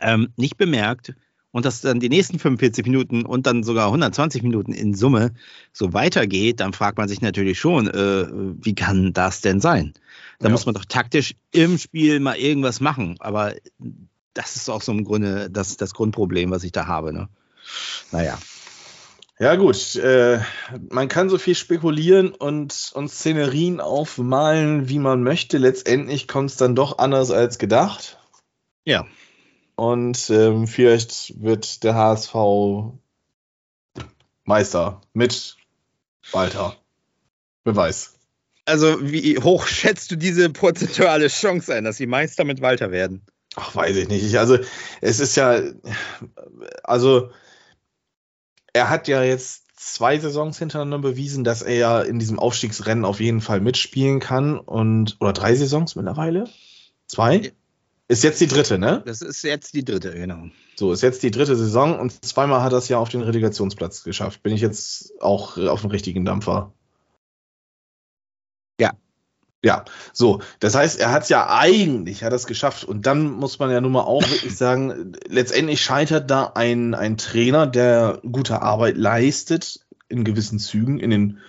[0.01, 1.13] ähm, nicht bemerkt
[1.51, 5.33] und das dann die nächsten 45 Minuten und dann sogar 120 Minuten in Summe
[5.71, 9.93] so weitergeht, dann fragt man sich natürlich schon, äh, wie kann das denn sein?
[10.39, 10.51] Da ja.
[10.51, 13.15] muss man doch taktisch im Spiel mal irgendwas machen.
[13.19, 13.53] Aber
[14.33, 17.13] das ist auch so im Grunde das, das Grundproblem, was ich da habe.
[17.13, 17.29] Ne?
[18.11, 18.37] Naja.
[19.39, 19.95] Ja, gut.
[19.95, 20.39] Äh,
[20.89, 25.57] man kann so viel spekulieren und, und Szenerien aufmalen, wie man möchte.
[25.57, 28.19] Letztendlich kommt es dann doch anders als gedacht.
[28.85, 29.07] Ja.
[29.75, 32.35] Und ähm, vielleicht wird der HSV
[34.45, 35.57] Meister mit
[36.31, 36.75] Walter.
[37.63, 38.13] Beweis.
[38.65, 43.25] Also, wie hoch schätzt du diese prozentuale Chance ein, dass sie Meister mit Walter werden?
[43.55, 44.37] Ach, weiß ich nicht.
[44.37, 44.57] Also,
[45.01, 45.61] es ist ja,
[46.83, 47.31] also,
[48.73, 53.19] er hat ja jetzt zwei Saisons hintereinander bewiesen, dass er ja in diesem Aufstiegsrennen auf
[53.19, 56.45] jeden Fall mitspielen kann und oder drei Saisons mittlerweile?
[57.07, 57.53] Zwei?
[58.07, 59.01] Ist jetzt die dritte, ne?
[59.05, 60.47] Das ist jetzt die dritte, genau.
[60.75, 64.03] So, ist jetzt die dritte Saison und zweimal hat er es ja auf den Relegationsplatz
[64.03, 64.43] geschafft.
[64.43, 66.73] Bin ich jetzt auch auf dem richtigen Dampfer?
[69.63, 69.85] Ja.
[70.11, 70.41] So.
[70.59, 72.83] Das heißt, er hat es ja eigentlich, hat es geschafft.
[72.83, 77.17] Und dann muss man ja nun mal auch wirklich sagen, letztendlich scheitert da ein, ein
[77.17, 81.39] Trainer, der gute Arbeit leistet, in gewissen Zügen, in den,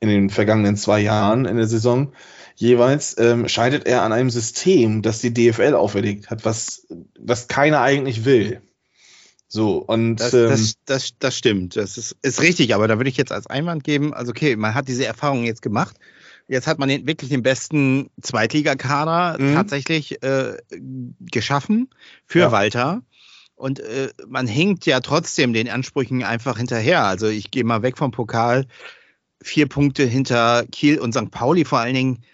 [0.00, 2.12] in den vergangenen zwei Jahren in der Saison
[2.56, 6.86] jeweils, ähm, scheitert er an einem System, das die DFL auferlegt hat, was,
[7.18, 8.60] was keiner eigentlich will.
[9.48, 11.76] So, und das, ähm, das, das, das, stimmt.
[11.76, 14.74] Das ist, ist richtig, aber da würde ich jetzt als Einwand geben, also okay, man
[14.74, 15.96] hat diese Erfahrung jetzt gemacht
[16.46, 19.54] Jetzt hat man den, wirklich den besten Zweitligakader mhm.
[19.54, 20.58] tatsächlich äh,
[21.20, 21.88] geschaffen
[22.26, 22.52] für ja.
[22.52, 23.02] Walter.
[23.56, 27.04] Und äh, man hinkt ja trotzdem den Ansprüchen einfach hinterher.
[27.04, 28.66] Also ich gehe mal weg vom Pokal.
[29.42, 31.30] Vier Punkte hinter Kiel und St.
[31.30, 32.24] Pauli vor allen Dingen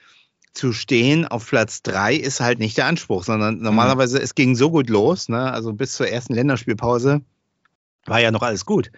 [0.53, 3.63] zu stehen auf Platz drei ist halt nicht der Anspruch, sondern mhm.
[3.63, 4.25] normalerweise mhm.
[4.25, 5.53] es ging so gut los, ne?
[5.53, 7.23] also bis zur ersten Länderspielpause
[8.07, 8.91] war ja noch alles gut.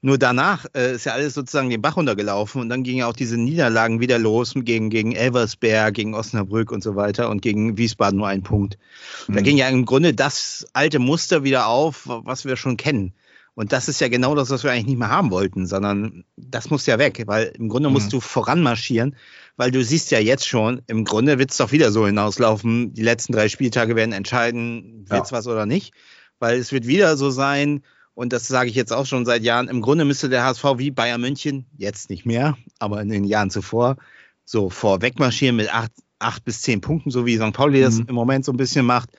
[0.00, 3.16] Nur danach äh, ist ja alles sozusagen den Bach runtergelaufen und dann gingen ja auch
[3.16, 8.18] diese Niederlagen wieder los gegen, gegen Elversberg, gegen Osnabrück und so weiter und gegen Wiesbaden
[8.18, 8.78] nur ein Punkt.
[9.26, 9.34] Mhm.
[9.34, 13.12] Da ging ja im Grunde das alte Muster wieder auf, was wir schon kennen.
[13.54, 16.70] Und das ist ja genau das, was wir eigentlich nicht mehr haben wollten, sondern das
[16.70, 17.94] muss ja weg, weil im Grunde mhm.
[17.94, 19.16] musst du voranmarschieren,
[19.56, 23.02] weil du siehst ja jetzt schon, im Grunde wird es doch wieder so hinauslaufen, die
[23.02, 25.36] letzten drei Spieltage werden entscheiden, wird's ja.
[25.36, 25.92] was oder nicht,
[26.38, 27.82] weil es wird wieder so sein,
[28.18, 29.68] und das sage ich jetzt auch schon seit Jahren.
[29.68, 33.48] Im Grunde müsste der HSV wie Bayern München, jetzt nicht mehr, aber in den Jahren
[33.48, 33.96] zuvor,
[34.44, 37.52] so vorweg marschieren mit acht, acht bis zehn Punkten, so wie St.
[37.52, 38.06] Pauli das mhm.
[38.08, 39.10] im Moment so ein bisschen macht.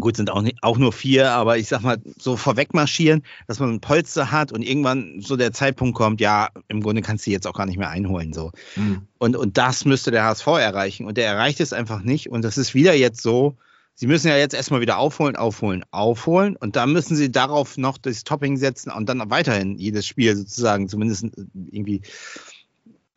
[0.00, 3.60] Gut, sind auch, nicht, auch nur vier, aber ich sag mal, so vorweg marschieren, dass
[3.60, 7.30] man ein Polster hat und irgendwann so der Zeitpunkt kommt, ja, im Grunde kannst du
[7.30, 8.32] jetzt auch gar nicht mehr einholen.
[8.32, 8.50] So.
[8.74, 9.02] Mhm.
[9.18, 11.06] Und, und das müsste der HSV erreichen.
[11.06, 12.30] Und der erreicht es einfach nicht.
[12.30, 13.56] Und das ist wieder jetzt so,
[13.96, 17.98] sie müssen ja jetzt erstmal wieder aufholen, aufholen, aufholen und dann müssen sie darauf noch
[17.98, 21.26] das Topping setzen und dann weiterhin jedes Spiel sozusagen zumindest
[21.72, 22.02] irgendwie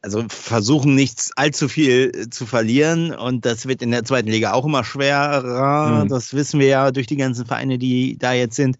[0.02, 4.54] also versuchen nichts allzu viel äh, zu verlieren und das wird in der zweiten Liga
[4.54, 6.06] auch immer schwerer.
[6.06, 6.08] Mhm.
[6.08, 8.80] Das wissen wir ja durch die ganzen Vereine, die da jetzt sind.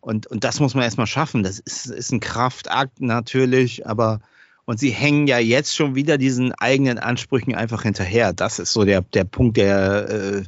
[0.00, 1.42] Und, und das muss man erstmal schaffen.
[1.42, 4.20] Das ist, ist ein Kraftakt natürlich, aber
[4.64, 8.32] und sie hängen ja jetzt schon wieder diesen eigenen Ansprüchen einfach hinterher.
[8.32, 10.42] Das ist so der, der Punkt, der, äh,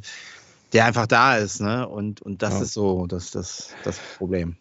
[0.75, 1.61] der einfach da ist.
[1.61, 1.89] Ne?
[1.89, 2.63] Und, und das ja.
[2.63, 4.57] ist so das, das, das Problem.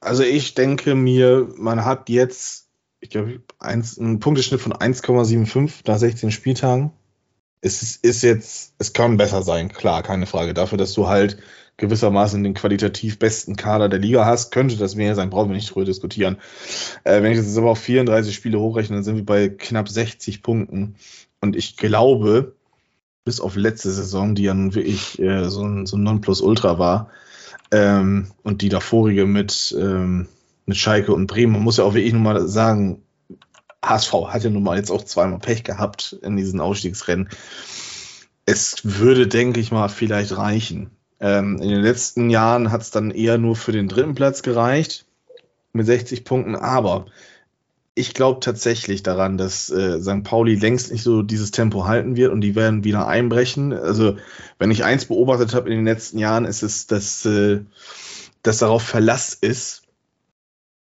[0.00, 2.66] Also ich denke mir, man hat jetzt
[3.00, 6.92] ich glaube, ein Punkteschnitt von 1,75 nach 16 Spieltagen.
[7.60, 10.54] Es ist, ist jetzt, es kann besser sein, klar, keine Frage.
[10.54, 11.38] Dafür, dass du halt
[11.78, 15.74] gewissermaßen den qualitativ besten Kader der Liga hast, könnte das mehr sein, brauchen wir nicht
[15.74, 16.38] drüber diskutieren.
[17.04, 19.88] Äh, wenn ich das jetzt aber auf 34 Spiele hochrechne, dann sind wir bei knapp
[19.88, 20.96] 60 Punkten.
[21.40, 22.55] Und ich glaube,
[23.26, 27.10] bis auf letzte Saison, die ja nun wirklich äh, so ein, so ein Nonplusultra war,
[27.72, 30.28] ähm, und die davorige mit, ähm,
[30.64, 31.52] mit Schalke und Bremen.
[31.52, 33.02] Man muss ja auch wirklich nur mal sagen,
[33.84, 37.28] HSV hat ja nun mal jetzt auch zweimal Pech gehabt in diesen Ausstiegsrennen.
[38.44, 40.90] Es würde, denke ich mal, vielleicht reichen.
[41.18, 45.04] Ähm, in den letzten Jahren hat es dann eher nur für den dritten Platz gereicht
[45.72, 47.06] mit 60 Punkten, aber
[47.98, 50.22] ich glaube tatsächlich daran, dass äh, St.
[50.22, 53.72] Pauli längst nicht so dieses Tempo halten wird und die werden wieder einbrechen.
[53.72, 54.18] Also,
[54.58, 57.60] wenn ich eins beobachtet habe in den letzten Jahren, ist es, dass, äh,
[58.42, 59.84] dass darauf Verlass ist,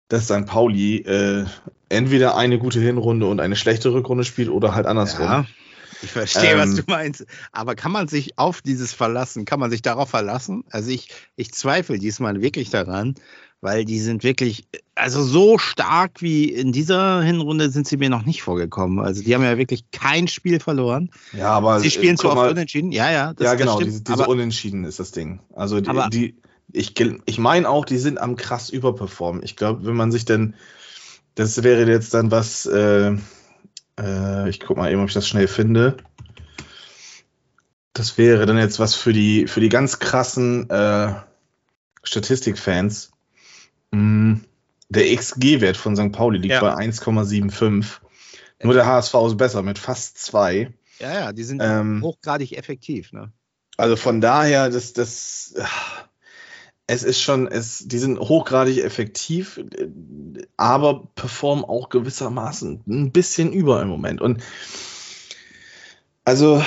[0.07, 0.47] dass St.
[0.47, 1.47] Pauli äh,
[1.89, 5.27] entweder eine gute Hinrunde und eine schlechte Rückrunde spielt oder halt andersrum.
[5.27, 5.47] Ja,
[6.03, 7.27] ich verstehe, ähm, was du meinst.
[7.51, 9.47] Aber kann man sich auf dieses verlassen?
[9.47, 10.63] Kann man sich darauf verlassen?
[10.71, 13.17] Also ich, ich zweifle diesmal wirklich daran,
[13.61, 18.25] weil die sind wirklich, also so stark wie in dieser Hinrunde sind sie mir noch
[18.25, 19.01] nicht vorgekommen.
[19.01, 21.11] Also die haben ja wirklich kein Spiel verloren.
[21.33, 22.91] Ja, aber sie spielen zu oft unentschieden.
[22.93, 23.35] Ja, ja.
[23.35, 23.79] Das, ja, genau.
[23.79, 25.41] diese, diese aber, Unentschieden ist das Ding.
[25.55, 26.35] Also die, die
[26.73, 29.43] ich, ich meine auch, die sind am krass überperformen.
[29.43, 30.55] Ich glaube, wenn man sich denn,
[31.35, 33.17] das wäre jetzt dann was, äh,
[33.99, 35.97] äh, ich guck mal eben, ob ich das schnell finde.
[37.93, 41.13] Das wäre dann jetzt was für die, für die ganz krassen äh,
[42.03, 43.11] Statistikfans.
[43.91, 44.35] Mm,
[44.89, 46.13] der XG-Wert von St.
[46.13, 46.61] Pauli liegt ja.
[46.61, 48.01] bei 1,75.
[48.63, 50.73] Nur der HSV ist besser mit fast 2.
[50.99, 53.13] Ja, ja, die sind ähm, hochgradig effektiv.
[53.13, 53.33] Ne?
[53.77, 55.55] Also von daher, das, das,
[56.87, 59.61] es ist schon, es, die sind hochgradig effektiv,
[60.57, 64.21] aber performen auch gewissermaßen ein bisschen über im Moment.
[64.21, 64.43] Und
[66.31, 66.63] also,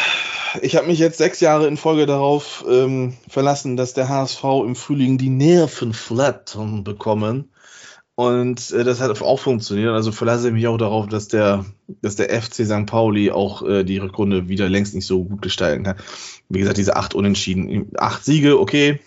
[0.62, 4.76] ich habe mich jetzt sechs Jahre in Folge darauf ähm, verlassen, dass der HSV im
[4.76, 7.50] Frühling die Nerven flattern bekommen.
[8.16, 9.94] Und äh, das hat auch funktioniert.
[9.94, 11.64] Also verlasse ich mich auch darauf, dass der,
[12.02, 12.88] dass der FC St.
[12.88, 15.96] Pauli auch äh, die Rückrunde wieder längst nicht so gut gestalten kann.
[16.50, 19.00] Wie gesagt, diese acht Unentschieden, acht Siege, okay,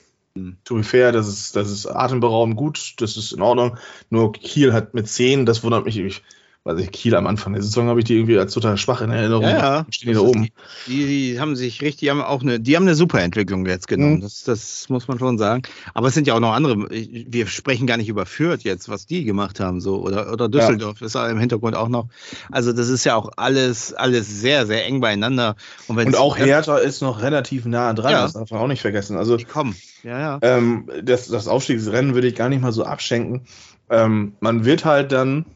[0.65, 3.77] To be fair, das ist, das ist atemberaubend gut, das ist in Ordnung.
[4.09, 5.99] Nur Kiel hat mit 10, das wundert mich.
[5.99, 6.23] Ich,
[6.67, 9.11] weiß ich, Kiel am Anfang der Saison habe ich die irgendwie als total schwach in
[9.11, 9.45] Erinnerung.
[9.45, 9.87] Ja, ja.
[9.89, 10.49] Stehen die da oben.
[10.89, 13.87] Die, die, haben sich richtig, die haben auch eine, die haben eine super Entwicklung jetzt
[13.87, 14.17] genommen.
[14.17, 14.21] Mhm.
[14.23, 15.63] Das, das muss man schon sagen.
[15.95, 16.91] Aber es sind ja auch noch andere.
[16.91, 21.01] Wir sprechen gar nicht über Fürth jetzt, was die gemacht haben, so oder oder Düsseldorf
[21.01, 21.07] ja.
[21.07, 22.09] ist im Hintergrund auch noch.
[22.51, 25.55] Also das ist ja auch alles, alles sehr, sehr eng beieinander.
[25.87, 28.11] Und, Und auch Hertha ist noch relativ nah dran.
[28.11, 28.23] Ja.
[28.23, 29.17] Das darf man auch nicht vergessen.
[29.17, 29.77] Also die kommen.
[30.03, 30.39] Ja, ja.
[30.43, 33.43] Ähm, das, das Aufstiegsrennen würde ich gar nicht mal so abschenken.
[33.89, 35.47] Ähm, man wird halt dann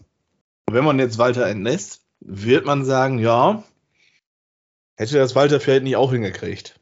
[0.73, 3.65] wenn man jetzt Walter entlässt, wird man sagen, ja,
[4.97, 6.79] hätte das Walter vielleicht nicht auch hingekriegt.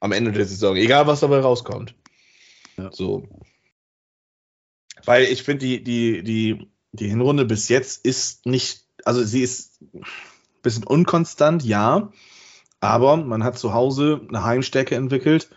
[0.00, 1.94] Am Ende der Saison, egal was dabei rauskommt.
[2.76, 2.90] Ja.
[2.92, 3.28] So.
[5.04, 9.80] Weil ich finde, die, die, die, die Hinrunde bis jetzt ist nicht, also sie ist
[9.80, 10.02] ein
[10.62, 12.12] bisschen unkonstant, ja,
[12.80, 15.50] aber man hat zu Hause eine Heimstärke entwickelt.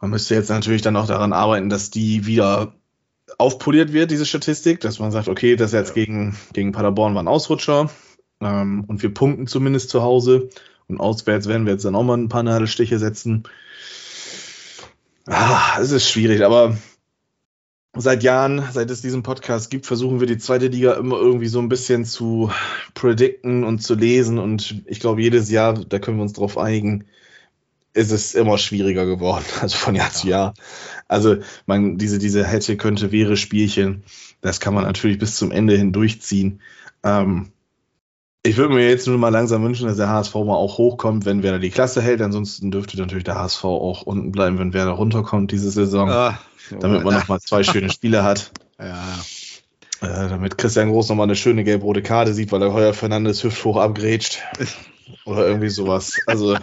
[0.00, 2.74] Man müsste jetzt natürlich dann auch daran arbeiten, dass die wieder
[3.38, 7.28] aufpoliert wird, diese Statistik, dass man sagt, okay, das jetzt gegen, gegen Paderborn war ein
[7.28, 7.90] Ausrutscher
[8.40, 10.48] ähm, und wir punkten zumindest zu Hause
[10.88, 13.44] und auswärts werden wir jetzt dann auch mal ein paar Nadelstiche setzen.
[15.26, 16.76] Ah, es ist schwierig, aber
[17.96, 21.60] seit Jahren, seit es diesen Podcast gibt, versuchen wir die zweite Liga immer irgendwie so
[21.60, 22.50] ein bisschen zu
[22.92, 27.06] predikten und zu lesen und ich glaube, jedes Jahr, da können wir uns drauf einigen,
[27.94, 30.12] ist es immer schwieriger geworden, also von Jahr ja.
[30.12, 30.54] zu Jahr.
[31.08, 34.04] Also man, diese, diese hätte, könnte, wäre Spielchen,
[34.40, 36.60] das kann man natürlich bis zum Ende hin durchziehen.
[37.02, 37.48] Ähm,
[38.46, 41.42] ich würde mir jetzt nur mal langsam wünschen, dass der HSV mal auch hochkommt, wenn
[41.42, 42.20] Werder die Klasse hält.
[42.20, 46.10] Ansonsten dürfte natürlich der HSV auch unten bleiben, wenn Werder runterkommt diese Saison.
[46.10, 46.38] Ah,
[46.78, 48.52] damit man nochmal zwei schöne Spiele hat.
[48.78, 49.02] Ja.
[50.02, 53.78] Äh, damit Christian Groß nochmal eine schöne gelb-rote Karte sieht, weil er Heuer Fernandes hüfthoch
[53.78, 54.42] abgrätscht.
[55.24, 56.20] Oder irgendwie sowas.
[56.26, 56.56] Also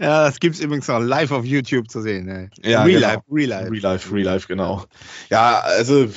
[0.00, 2.28] Ja, das gibt es übrigens noch live auf YouTube zu sehen.
[2.28, 2.48] Ey.
[2.62, 3.12] Ja, Real genau.
[3.14, 3.70] Life, Real Life.
[3.72, 4.84] Real Life, Real Life, genau.
[5.30, 6.08] Ja, also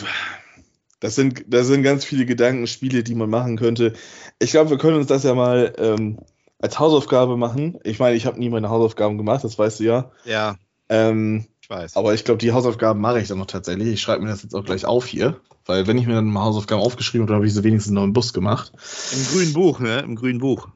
[1.00, 3.94] das sind, das sind ganz viele Gedankenspiele, die man machen könnte.
[4.40, 6.20] Ich glaube, wir können uns das ja mal ähm,
[6.60, 7.80] als Hausaufgabe machen.
[7.84, 10.12] Ich meine, ich habe nie meine Hausaufgaben gemacht, das weißt du ja.
[10.26, 10.58] Ja,
[10.90, 11.96] Ähm, ich weiß.
[11.96, 13.88] aber ich glaube, die Hausaufgaben mache ich dann noch tatsächlich.
[13.88, 16.44] Ich schreibe mir das jetzt auch gleich auf hier, weil wenn ich mir dann mal
[16.44, 18.72] Hausaufgaben aufgeschrieben habe, habe ich sie wenigstens noch im Bus gemacht.
[19.12, 20.02] Im grünen Buch, ne?
[20.02, 20.68] Im grünen Buch.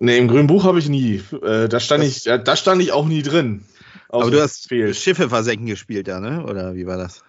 [0.00, 1.22] Nee, im grünen Buch habe ich nie.
[1.42, 3.64] Äh, da stand Das- ich, ja, da stand ich auch nie drin.
[4.08, 4.96] Aber du hast fehlt.
[4.96, 6.44] Schiffe versenken gespielt da, ne?
[6.44, 7.22] Oder wie war das?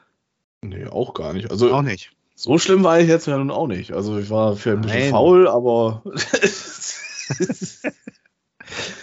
[0.64, 1.52] Nee, auch gar nicht.
[1.52, 2.12] Also Auch nicht.
[2.34, 3.92] So schlimm war ich jetzt ja nun auch nicht.
[3.92, 6.02] Also ich war für ein bisschen faul, aber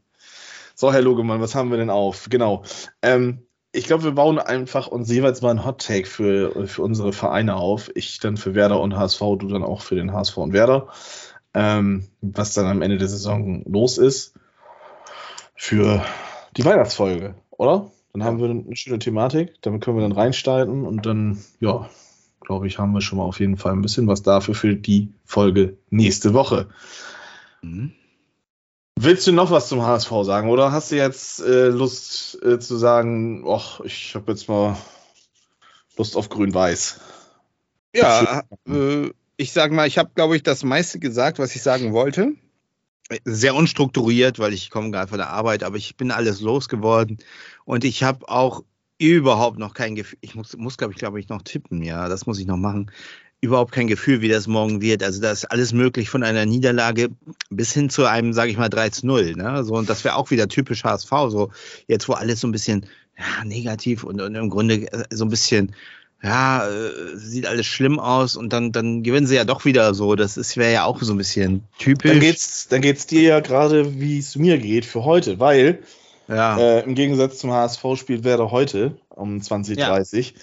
[0.76, 2.28] So, Herr Logemann, was haben wir denn auf?
[2.30, 2.64] Genau.
[3.02, 7.12] Ähm, ich glaube, wir bauen einfach uns jeweils mal einen Hot Take für, für unsere
[7.12, 7.90] Vereine auf.
[7.96, 10.90] Ich dann für Werder und HSV, du dann auch für den HSV und Werder.
[11.56, 14.36] Ähm, was dann am Ende der Saison los ist.
[15.56, 16.06] Für
[16.56, 17.92] die Weihnachtsfolge, oder?
[18.14, 19.56] Dann haben wir eine schöne Thematik.
[19.62, 21.90] Damit können wir dann reinstarten und dann, ja,
[22.42, 25.10] glaube ich, haben wir schon mal auf jeden Fall ein bisschen was dafür für die
[25.26, 26.68] Folge nächste Woche.
[27.64, 27.94] Mhm.
[29.00, 32.78] Willst du noch was zum HSV sagen oder hast du jetzt äh, Lust äh, zu
[32.78, 34.78] sagen, ach, ich habe jetzt mal
[35.98, 37.00] Lust auf Grün-Weiß?
[37.96, 41.94] Ja, äh, ich sage mal, ich habe, glaube ich, das meiste gesagt, was ich sagen
[41.94, 42.34] wollte.
[43.26, 47.18] Sehr unstrukturiert, weil ich komme gerade von der Arbeit, aber ich bin alles losgeworden
[47.66, 48.64] und ich habe auch
[48.98, 50.20] überhaupt noch kein Gefühl.
[50.22, 51.82] Ich muss, muss glaube ich, glaube ich, noch tippen.
[51.84, 52.92] Ja, das muss ich noch machen.
[53.44, 55.04] Überhaupt kein Gefühl, wie das morgen wird.
[55.04, 57.10] Also da ist alles möglich von einer Niederlage
[57.50, 59.36] bis hin zu einem, sage ich mal, 3 zu 0.
[59.36, 59.66] Ne?
[59.66, 61.10] So, und das wäre auch wieder typisch HSV.
[61.28, 61.52] So
[61.88, 62.86] jetzt, wo alles so ein bisschen
[63.18, 65.76] ja, negativ und, und im Grunde äh, so ein bisschen
[66.24, 70.16] ja, äh, sieht alles schlimm aus und dann, dann gewinnen sie ja doch wieder so.
[70.16, 72.12] Das wäre ja auch so ein bisschen typisch.
[72.12, 75.84] Dann geht's, dann geht's dir ja gerade, wie es mir geht für heute, weil
[76.30, 76.58] ja.
[76.58, 80.34] äh, im Gegensatz zum HSV spielt Werder heute um 20.30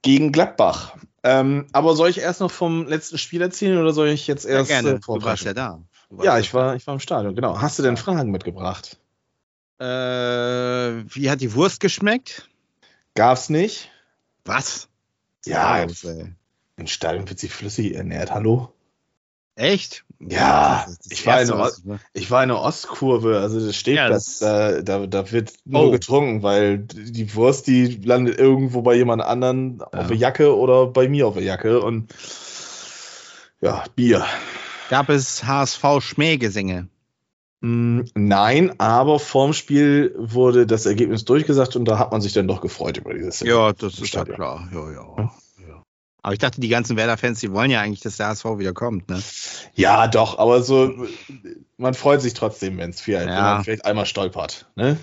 [0.00, 0.96] gegen Gladbach.
[1.22, 4.52] Ähm, aber soll ich erst noch vom letzten Spiel erzählen oder soll ich jetzt ja,
[4.52, 4.90] erst gerne.
[4.90, 5.82] äh, Du warst ja da.
[6.08, 7.60] Warst Ja, ich war, ich war im Stadion, genau.
[7.60, 8.98] Hast du denn Fragen mitgebracht?
[9.78, 12.48] Äh, wie hat die Wurst geschmeckt?
[13.14, 13.90] Gab's nicht?
[14.44, 14.88] Was?
[15.44, 15.86] Ja,
[16.76, 18.72] im Stadion wird sich flüssig ernährt, hallo?
[19.60, 20.04] Echt?
[20.20, 21.78] Ja, das ist das ich war Erste, in was
[22.14, 25.52] ich- Ich war in der Ostkurve, also das steht Ja, das, da, da, da wird
[25.66, 25.90] nur Oh.
[25.90, 30.02] getrunken, weil die Wurst, die landet irgendwo bei jemand anderen auf Ja.
[30.04, 32.10] der Jacke oder bei mir auf der Jacke und
[33.60, 34.24] ja, Bier.
[34.88, 36.88] Gab es HSV-Schmähgesänge?
[37.60, 42.48] Mm, Nein, aber vorm Spiel wurde das Ergebnis durchgesagt und da hat man sich dann
[42.48, 44.68] doch gefreut über dieses Ja, das ist ja klar.
[44.72, 45.30] Ja, ja.
[46.22, 49.08] Aber ich dachte, die ganzen Werder-Fans, die wollen ja eigentlich, dass der HSV wieder kommt,
[49.08, 49.22] ne?
[49.74, 51.06] Ja, doch, aber so,
[51.76, 53.54] man freut sich trotzdem, wenn es wenn Ja.
[53.54, 54.66] man vielleicht einmal stolpert.
[54.76, 54.98] Ne?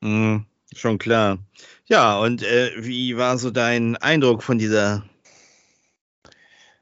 [0.00, 1.38] Mhm, schon klar.
[1.86, 5.04] Ja, und äh, wie war so dein Eindruck von dieser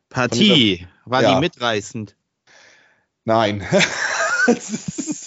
[0.08, 0.86] Partie?
[1.04, 1.34] War ja.
[1.34, 2.16] die mitreißend?
[3.24, 3.66] Nein.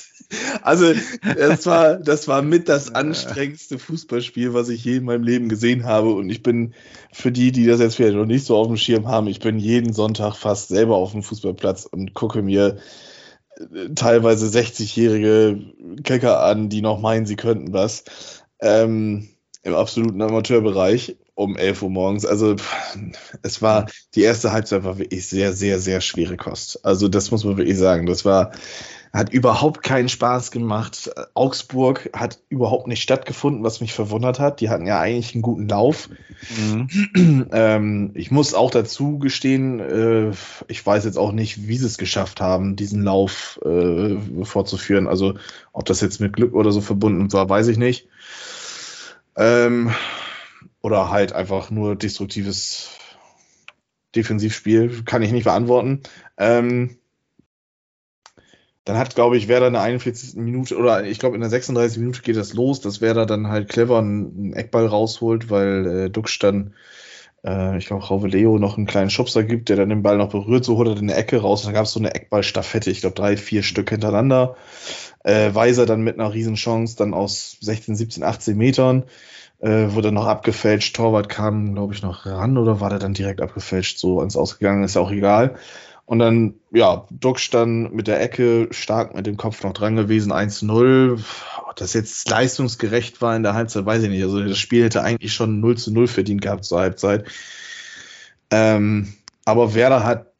[0.61, 0.93] also,
[1.35, 5.85] das war, das war mit das anstrengendste Fußballspiel, was ich je in meinem Leben gesehen
[5.85, 6.11] habe.
[6.13, 6.73] Und ich bin,
[7.11, 9.59] für die, die das jetzt vielleicht noch nicht so auf dem Schirm haben, ich bin
[9.59, 12.77] jeden Sonntag fast selber auf dem Fußballplatz und gucke mir
[13.57, 15.61] äh, teilweise 60-jährige
[16.03, 18.03] Kicker an, die noch meinen, sie könnten was.
[18.59, 19.29] Ähm,
[19.63, 22.25] Im absoluten Amateurbereich um 11 Uhr morgens.
[22.25, 22.55] Also
[23.43, 23.85] es war,
[24.15, 26.83] die erste Halbzeit war wirklich sehr, sehr, sehr schwere Kost.
[26.83, 28.07] Also das muss man wirklich sagen.
[28.07, 28.51] Das war,
[29.13, 31.11] hat überhaupt keinen Spaß gemacht.
[31.33, 34.61] Augsburg hat überhaupt nicht stattgefunden, was mich verwundert hat.
[34.61, 36.09] Die hatten ja eigentlich einen guten Lauf.
[36.57, 37.49] Mhm.
[37.51, 40.31] ähm, ich muss auch dazu gestehen, äh,
[40.67, 45.07] ich weiß jetzt auch nicht, wie sie es geschafft haben, diesen Lauf äh, fortzuführen.
[45.07, 45.35] Also
[45.73, 48.07] ob das jetzt mit Glück oder so verbunden war, weiß ich nicht.
[49.35, 49.91] Ähm,
[50.81, 52.89] oder halt einfach nur destruktives
[54.15, 56.01] Defensivspiel, kann ich nicht beantworten.
[56.37, 56.97] Ähm,
[58.87, 60.35] dann hat, glaube ich, Werder in der 41.
[60.35, 61.97] Minute oder ich glaube in der 36.
[61.97, 66.39] Minute geht das los, dass Werder dann halt clever einen, Eckball rausholt, weil äh, Duxch
[66.39, 66.73] dann,
[67.43, 70.29] äh, ich glaube, Rauve Leo noch einen kleinen Schubser gibt, der dann den Ball noch
[70.29, 72.89] berührt, so holt er in der Ecke raus und dann gab es so eine Eckballstaffette,
[72.89, 74.55] ich glaube drei, vier Stück hintereinander.
[75.25, 79.03] Äh, Weiser dann mit einer Riesenchance, dann aus 16, 17, 18 Metern,
[79.59, 80.95] äh, wurde noch abgefälscht.
[80.95, 84.85] Torwart kam, glaube ich, noch ran oder war der dann direkt abgefälscht, so ans Ausgegangen,
[84.85, 85.55] ist ja auch egal.
[86.07, 90.31] Und dann, ja, Duxch dann mit der Ecke stark mit dem Kopf noch dran gewesen,
[90.31, 91.21] 1-0.
[91.67, 94.23] Ob das jetzt leistungsgerecht war in der Halbzeit, weiß ich nicht.
[94.23, 97.25] Also das Spiel hätte eigentlich schon 0 zu 0 verdient gehabt zur Halbzeit.
[98.51, 100.31] Ähm, aber Werder hat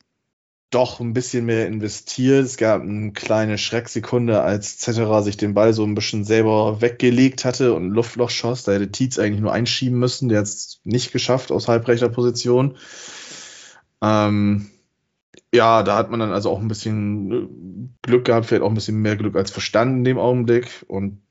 [0.70, 2.46] doch ein bisschen mehr investiert.
[2.46, 7.44] Es gab eine kleine Schrecksekunde, als Zetterer sich den Ball so ein bisschen selber weggelegt
[7.44, 8.64] hatte und ein Luftloch schoss.
[8.64, 10.30] Da hätte Tietz eigentlich nur einschieben müssen.
[10.30, 12.78] Der hat es nicht geschafft aus halbrechter Position.
[14.02, 14.70] Ähm,
[15.54, 17.48] ja, da hat man dann also auch ein bisschen äh,
[18.02, 20.86] Glück gehabt, vielleicht auch ein bisschen mehr Glück als verstanden in dem Augenblick.
[20.88, 21.22] Und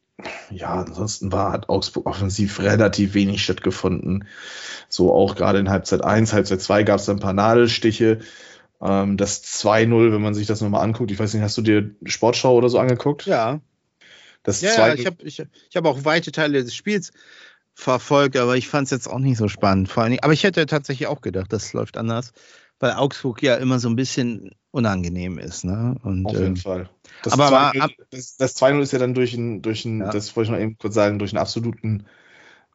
[0.51, 4.27] ja, ansonsten war, hat Augsburg offensiv relativ wenig stattgefunden.
[4.89, 8.21] So auch gerade in Halbzeit 1, Halbzeit 2 gab es ein paar Nadelstiche.
[8.81, 11.95] Ähm, das 2-0, wenn man sich das nochmal anguckt, ich weiß nicht, hast du dir
[12.05, 13.27] Sportschau oder so angeguckt?
[13.27, 13.61] Ja.
[14.43, 17.13] Das ja, ja ich habe ich, ich hab auch weite Teile des Spiels
[17.75, 19.91] verfolgt, aber ich fand es jetzt auch nicht so spannend.
[19.91, 22.33] Vor allem, aber ich hätte tatsächlich auch gedacht, das läuft anders,
[22.79, 25.65] weil Augsburg ja immer so ein bisschen unangenehm ist.
[25.65, 25.97] Ne?
[26.03, 26.91] Und, Auf jeden ähm, Fall.
[27.23, 30.11] Das aber 2 ab, das, das 2-0 ist ja dann durch einen, durch einen ja.
[30.11, 32.07] das wollte ich noch eben kurz sagen, durch einen absoluten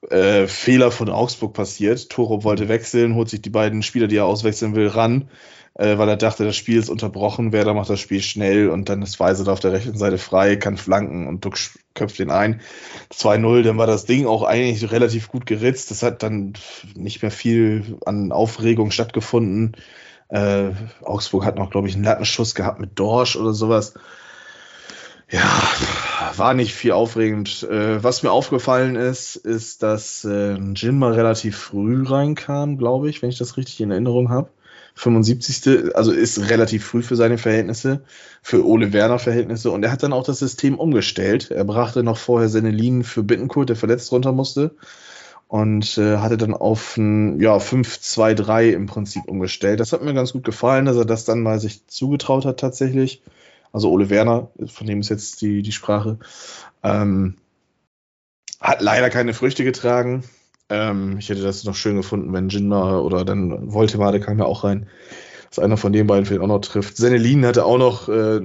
[0.10, 2.10] äh, Fehler von Augsburg passiert.
[2.10, 5.30] Toro wollte wechseln, holt sich die beiden Spieler, die er auswechseln will, ran
[5.76, 9.02] äh, weil er dachte, das Spiel ist unterbrochen, Werder macht das Spiel schnell und dann
[9.02, 11.58] ist Weiser auf der rechten Seite frei, kann flanken und Duck
[11.94, 12.62] köpft den ein.
[13.14, 15.92] 2-0, dann war das Ding auch eigentlich relativ gut geritzt.
[15.92, 16.54] Das hat dann
[16.96, 19.76] nicht mehr viel an Aufregung stattgefunden.
[20.30, 20.72] Äh,
[21.04, 23.94] Augsburg hat noch, glaube ich, einen Lattenschuss gehabt mit Dorsch oder sowas.
[25.30, 25.62] Ja,
[26.36, 27.64] war nicht viel aufregend.
[27.64, 33.30] Äh, was mir aufgefallen ist, ist, dass äh, Jinma relativ früh reinkam, glaube ich, wenn
[33.30, 34.50] ich das richtig in Erinnerung habe.
[34.96, 35.96] 75.
[35.96, 38.04] Also ist relativ früh für seine Verhältnisse,
[38.42, 39.72] für Ole Werner Verhältnisse.
[39.72, 41.52] Und er hat dann auch das System umgestellt.
[41.52, 44.76] Er brachte noch vorher seine Linien für Bittenkurt, der verletzt runter musste.
[45.48, 49.80] Und äh, hatte dann auf ein ja, 5-2-3 im Prinzip umgestellt.
[49.82, 53.22] Das hat mir ganz gut gefallen, dass er das dann mal sich zugetraut hat tatsächlich.
[53.74, 56.20] Also Ole Werner, von dem ist jetzt die, die Sprache.
[56.84, 57.36] Ähm,
[58.62, 60.24] hat leider keine Früchte getragen.
[60.72, 64.64] Ähm, ich hätte das noch schön gefunden, wenn Jinma oder dann Voltemade kam ja auch
[64.64, 64.88] rein,
[65.50, 66.96] dass einer von den beiden vielleicht auch noch trifft.
[66.96, 68.40] Senelin hatte auch noch, äh,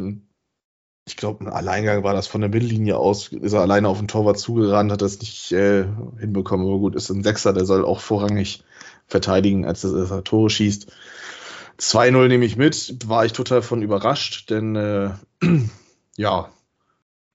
[1.07, 4.09] ich glaube, ein Alleingang war das von der Mittellinie aus, ist er alleine auf den
[4.09, 5.85] Torwart zugerannt, hat das nicht äh,
[6.19, 6.67] hinbekommen.
[6.67, 8.65] Aber gut, ist ein Sechser, der soll auch vorrangig
[9.07, 10.89] verteidigen, als er Tore schießt.
[11.79, 15.11] 2-0 nehme ich mit, war ich total von überrascht, denn äh,
[16.17, 16.51] ja,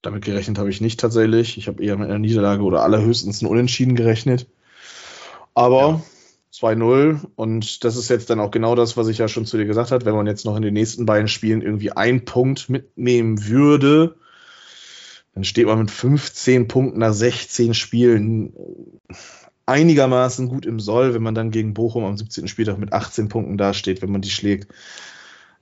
[0.02, 1.58] damit gerechnet habe ich nicht tatsächlich.
[1.58, 4.48] Ich habe eher mit einer Niederlage oder allerhöchstens ein Unentschieden gerechnet.
[5.54, 6.02] Aber ja.
[6.54, 9.66] 2-0 und das ist jetzt dann auch genau das, was ich ja schon zu dir
[9.66, 10.06] gesagt habe.
[10.06, 14.16] Wenn man jetzt noch in den nächsten beiden Spielen irgendwie einen Punkt mitnehmen würde,
[15.34, 18.54] dann steht man mit 15 Punkten nach 16 Spielen
[19.66, 22.50] einigermaßen gut im Soll, wenn man dann gegen Bochum am 17.
[22.50, 24.74] Spieltag mit 18 Punkten dasteht, wenn man die schlägt.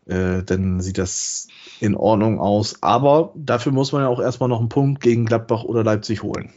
[0.08, 1.48] Äh, dann sieht das
[1.80, 2.82] in Ordnung aus.
[2.82, 6.52] Aber dafür muss man ja auch erstmal noch einen Punkt gegen Gladbach oder Leipzig holen.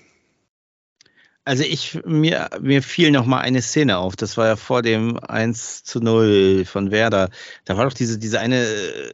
[1.45, 4.14] Also ich, mir, mir fiel noch mal eine Szene auf.
[4.14, 7.30] Das war ja vor dem 1 zu 0 von Werder.
[7.64, 9.12] Da war doch diese, diese eine äh,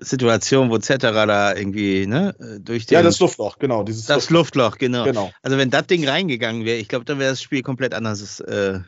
[0.00, 3.84] Situation, wo Zetterer da irgendwie, ne, durch den, Ja, das Luftloch, genau.
[3.84, 4.64] Dieses das Luftloch.
[4.64, 5.04] Luftloch, genau.
[5.04, 5.32] genau.
[5.42, 8.40] Also wenn das Ding reingegangen wäre, ich glaube, dann wäre das Spiel komplett anders.
[8.40, 8.80] Äh,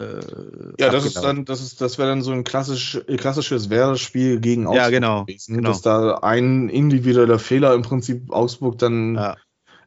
[0.00, 0.20] äh,
[0.80, 4.66] ja, das ist dann, das ist, das wäre dann so ein klassisch, klassisches Werder-Spiel gegen
[4.66, 5.68] Augsburg ja, genau, gewesen, genau.
[5.68, 9.36] dass da ein individueller Fehler im Prinzip Augsburg dann ja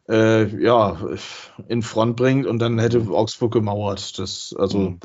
[0.10, 0.98] äh, ja,
[1.68, 4.18] in Front bringt und dann hätte Augsburg gemauert.
[4.20, 5.00] Das, also, mhm.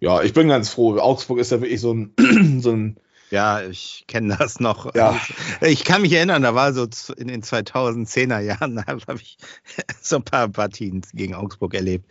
[0.00, 0.98] ja, ich bin ganz froh.
[0.98, 2.14] Augsburg ist ja wirklich so ein,
[2.60, 2.96] so ein
[3.30, 4.94] ja, ich kenne das noch.
[4.94, 5.18] Ja.
[5.62, 9.36] Ich kann mich erinnern, da war so in den 2010er Jahren, da habe ich
[10.00, 12.10] so ein paar Partien gegen Augsburg erlebt.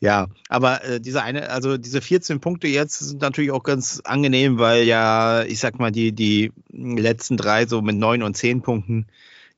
[0.00, 4.58] Ja, aber äh, diese eine, also diese 14 Punkte jetzt sind natürlich auch ganz angenehm,
[4.58, 9.06] weil ja, ich sag mal, die, die letzten drei so mit neun und zehn Punkten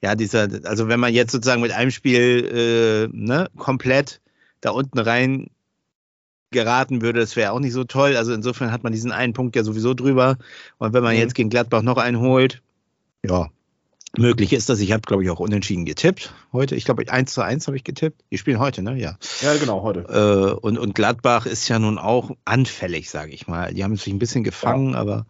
[0.03, 4.21] ja, dieser, also wenn man jetzt sozusagen mit einem Spiel äh, ne, komplett
[4.61, 5.49] da unten rein
[6.51, 8.17] geraten würde, das wäre auch nicht so toll.
[8.17, 10.39] Also insofern hat man diesen einen Punkt ja sowieso drüber.
[10.79, 11.21] Und wenn man mhm.
[11.21, 12.63] jetzt gegen Gladbach noch einen holt,
[13.25, 13.49] ja,
[14.17, 14.81] möglich ist das.
[14.81, 16.75] Ich habe, glaube ich, auch unentschieden getippt heute.
[16.75, 18.23] Ich glaube, 1 zu 1 habe ich getippt.
[18.31, 18.99] Die spielen heute, ne?
[18.99, 19.19] Ja.
[19.43, 20.01] Ja, genau, heute.
[20.09, 23.75] Äh, und, und Gladbach ist ja nun auch anfällig, sage ich mal.
[23.75, 24.99] Die haben sich ein bisschen gefangen, ja.
[24.99, 25.27] aber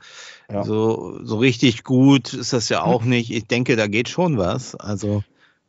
[0.50, 0.64] ja.
[0.64, 3.30] So, so richtig gut ist das ja auch nicht.
[3.30, 4.74] Ich denke, da geht schon was.
[4.74, 5.22] Also,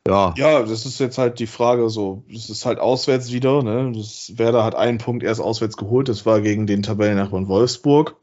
[0.07, 0.33] ja.
[0.37, 2.23] Ja, das ist jetzt halt die Frage so.
[2.31, 3.61] Das ist halt auswärts wieder.
[3.61, 3.91] Ne?
[3.95, 6.07] Das, Werder hat einen Punkt erst auswärts geholt.
[6.07, 8.15] Das war gegen den Tabellennachbarn Wolfsburg.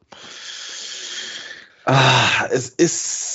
[1.85, 3.26] Ah, es ist,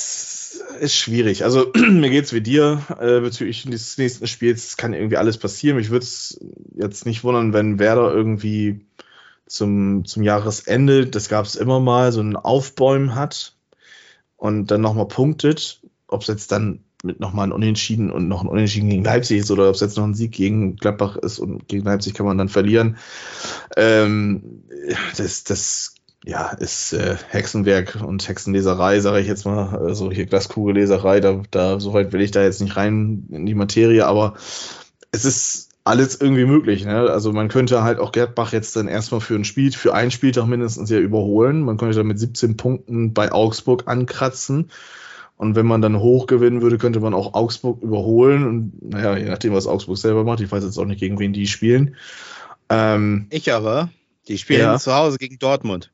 [0.80, 1.44] ist schwierig.
[1.44, 4.76] Also, mir geht's wie dir äh, bezüglich des nächsten Spiels.
[4.76, 5.76] Kann irgendwie alles passieren.
[5.76, 6.40] Mich würde es
[6.74, 8.86] jetzt nicht wundern, wenn Werder irgendwie
[9.46, 13.54] zum, zum Jahresende, das gab es immer mal, so ein Aufbäumen hat
[14.36, 18.48] und dann nochmal punktet, ob es jetzt dann mit nochmal ein Unentschieden und noch ein
[18.48, 21.68] Unentschieden gegen Leipzig ist oder ob es jetzt noch ein Sieg gegen Gladbach ist und
[21.68, 22.96] gegen Leipzig kann man dann verlieren.
[23.76, 24.62] Ähm,
[25.16, 25.94] das, das
[26.24, 29.76] ja, ist äh, Hexenwerk und Hexenleserei, sage ich jetzt mal.
[29.76, 33.54] Also hier Glaskugelleserei, da, da, so weit will ich da jetzt nicht rein in die
[33.54, 34.34] Materie, aber
[35.10, 36.84] es ist alles irgendwie möglich.
[36.84, 37.10] Ne?
[37.10, 40.46] Also man könnte halt auch Gerdbach jetzt dann erstmal für ein Spiel, für einen Spieltag
[40.46, 41.62] mindestens ja überholen.
[41.62, 44.70] Man könnte dann mit 17 Punkten bei Augsburg ankratzen.
[45.36, 48.46] Und wenn man dann hoch gewinnen würde, könnte man auch Augsburg überholen.
[48.46, 51.32] Und naja, je nachdem, was Augsburg selber macht, ich weiß jetzt auch nicht, gegen wen
[51.32, 51.96] die spielen.
[52.68, 53.90] Ähm, ich aber.
[54.28, 54.78] Die spielen ja.
[54.78, 55.91] zu Hause gegen Dortmund.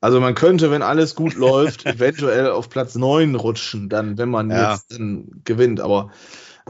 [0.00, 4.50] Also man könnte, wenn alles gut läuft, eventuell auf Platz 9 rutschen, dann, wenn man
[4.50, 4.72] ja.
[4.72, 5.80] jetzt dann gewinnt.
[5.80, 6.10] Aber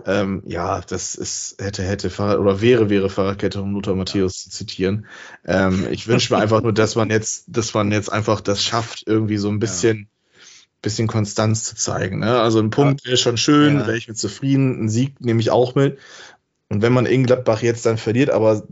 [0.07, 4.51] ähm, ja, das ist, hätte, hätte Fahrrad, oder wäre, wäre Fahrradkette, um Lothar Matthäus zu
[4.51, 5.07] zitieren.
[5.45, 9.05] Ähm, ich wünsche mir einfach nur, dass man jetzt, dass man jetzt einfach das schafft,
[9.07, 10.05] irgendwie so ein bisschen, ja.
[10.83, 12.21] bisschen Konstanz zu zeigen.
[12.21, 12.41] Ne?
[12.41, 13.87] Also ein Punkt wäre schon schön, ja.
[13.87, 14.85] wäre ich mit zufrieden.
[14.85, 15.99] Ein Sieg nehme ich auch mit.
[16.71, 18.63] Und wenn man in Gladbach jetzt dann verliert, aber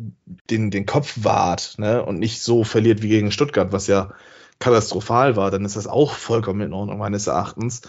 [0.50, 4.12] den, den Kopf wahrt, ne, und nicht so verliert wie gegen Stuttgart, was ja
[4.58, 7.82] katastrophal war, dann ist das auch vollkommen in Ordnung, meines Erachtens.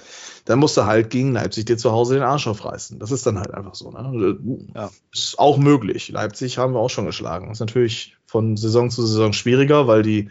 [0.45, 2.99] Dann musst du halt gegen Leipzig dir zu Hause den Arsch aufreißen.
[2.99, 3.91] Das ist dann halt einfach so.
[3.91, 4.38] Ne?
[4.76, 4.89] Ja.
[5.13, 6.09] Ist auch möglich.
[6.09, 7.51] Leipzig haben wir auch schon geschlagen.
[7.51, 10.30] Ist natürlich von Saison zu Saison schwieriger, weil die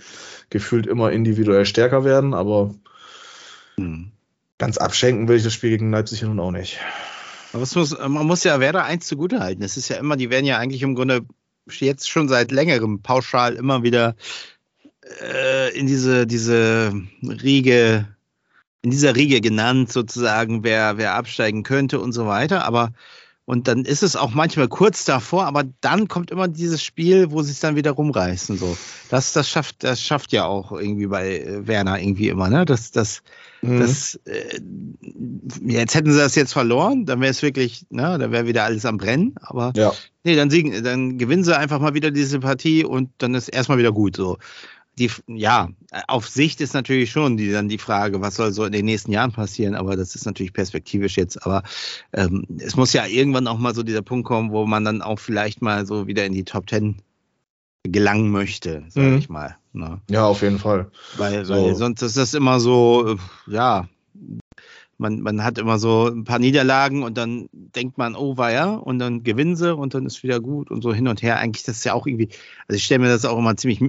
[0.51, 2.75] gefühlt immer individuell stärker werden, aber
[3.77, 4.13] hm.
[4.59, 6.79] ganz abschenken will ich das Spiel gegen Leipzig nun auch nicht.
[7.53, 9.63] Aber muss, man muss ja Werder eins zugute halten.
[9.63, 11.23] Es ist ja immer, die werden ja eigentlich im Grunde
[11.69, 14.15] jetzt schon seit längerem pauschal immer wieder
[15.23, 16.93] äh, in diese, diese
[17.23, 18.09] Riege,
[18.83, 22.65] in dieser Riege genannt, sozusagen, wer, wer absteigen könnte und so weiter.
[22.65, 22.93] Aber
[23.47, 27.43] und dann ist es auch manchmal kurz davor, aber dann kommt immer dieses Spiel, wo
[27.43, 28.59] sie es dann wieder rumreißen.
[28.59, 28.77] So.
[29.09, 32.65] Das, das, schafft, das schafft ja auch irgendwie bei äh, Werner irgendwie immer, ne?
[32.65, 33.23] Das, das,
[33.63, 33.79] mhm.
[33.79, 34.61] das, äh,
[35.65, 38.85] jetzt hätten sie das jetzt verloren, dann wäre es wirklich, ne, dann wäre wieder alles
[38.85, 39.37] am Brennen.
[39.41, 39.93] Aber ja.
[40.25, 43.79] nee, dann siegen, dann gewinnen sie einfach mal wieder diese Partie und dann ist erstmal
[43.79, 44.39] wieder gut so
[44.99, 45.69] die, ja,
[46.09, 49.13] auf Sicht ist natürlich schon die, dann die Frage, was soll so in den nächsten
[49.13, 51.45] Jahren passieren, aber das ist natürlich perspektivisch jetzt.
[51.45, 51.63] Aber
[52.13, 55.19] ähm, es muss ja irgendwann auch mal so dieser Punkt kommen, wo man dann auch
[55.19, 56.97] vielleicht mal so wieder in die Top Ten
[57.85, 59.19] gelangen möchte, sage mhm.
[59.19, 59.57] ich mal.
[59.73, 60.01] Ne?
[60.11, 60.91] Ja, auf jeden Fall.
[61.19, 61.55] Weil, so.
[61.55, 63.17] weil sonst ist das immer so,
[63.47, 63.89] ja,
[64.99, 68.75] man, man hat immer so ein paar Niederlagen und dann denkt man, oh war ja,
[68.75, 71.39] und dann gewinnen sie und dann ist wieder gut und so hin und her.
[71.39, 72.31] Eigentlich das ist ja auch irgendwie,
[72.67, 73.81] also ich stelle mir das auch immer ziemlich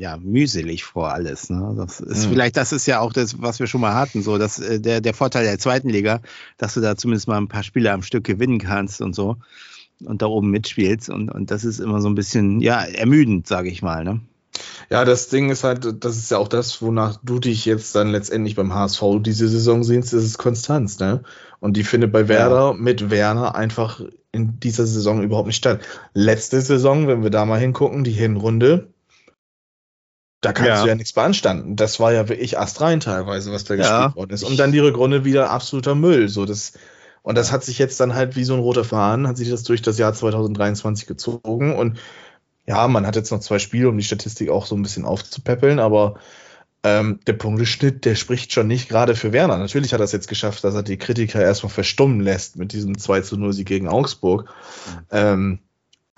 [0.00, 1.50] ja, mühselig vor alles.
[1.50, 1.74] Ne?
[1.76, 2.30] Das ist mhm.
[2.30, 5.02] vielleicht, das ist ja auch das, was wir schon mal hatten, so dass äh, der,
[5.02, 6.22] der Vorteil der zweiten Liga,
[6.56, 9.36] dass du da zumindest mal ein paar Spiele am Stück gewinnen kannst und so
[10.02, 11.10] und da oben mitspielst.
[11.10, 14.02] Und, und das ist immer so ein bisschen, ja, ermüdend, sage ich mal.
[14.02, 14.20] Ne?
[14.88, 18.10] Ja, das Ding ist halt, das ist ja auch das, wonach du dich jetzt dann
[18.10, 21.22] letztendlich beim HSV diese Saison sehnst, das ist Konstanz, ne?
[21.60, 22.72] Und die findet bei Werder ja.
[22.72, 24.00] mit Werner einfach
[24.32, 25.82] in dieser Saison überhaupt nicht statt.
[26.14, 28.88] Letzte Saison, wenn wir da mal hingucken, die Hinrunde,
[30.40, 30.82] da kannst ja.
[30.82, 31.76] du ja nichts beanstanden.
[31.76, 33.80] Das war ja wirklich astrein teilweise, was da ja.
[33.80, 34.42] gespielt worden ist.
[34.42, 36.28] Und dann die Rückrunde wieder absoluter Müll.
[36.28, 36.72] So, das,
[37.22, 39.64] und das hat sich jetzt dann halt wie so ein roter Faden, hat sich das
[39.64, 41.74] durch das Jahr 2023 gezogen.
[41.74, 41.98] Und
[42.66, 45.78] ja, man hat jetzt noch zwei Spiele, um die Statistik auch so ein bisschen aufzupäppeln,
[45.78, 46.14] aber
[46.82, 49.58] ähm, der Punkteschnitt, der spricht schon nicht gerade für Werner.
[49.58, 52.96] Natürlich hat er es jetzt geschafft, dass er die Kritiker erstmal verstummen lässt mit diesem
[52.96, 54.46] 2 zu 0 Sieg gegen Augsburg.
[54.46, 55.06] Mhm.
[55.10, 55.58] Ähm,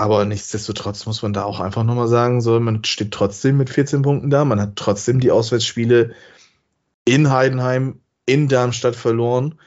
[0.03, 4.03] aber nichtsdestotrotz muss man da auch einfach nochmal sagen, so, man steht trotzdem mit 14
[4.03, 4.44] Punkten da.
[4.44, 6.11] Man hat trotzdem die Auswärtsspiele
[7.05, 9.61] in Heidenheim, in Darmstadt verloren.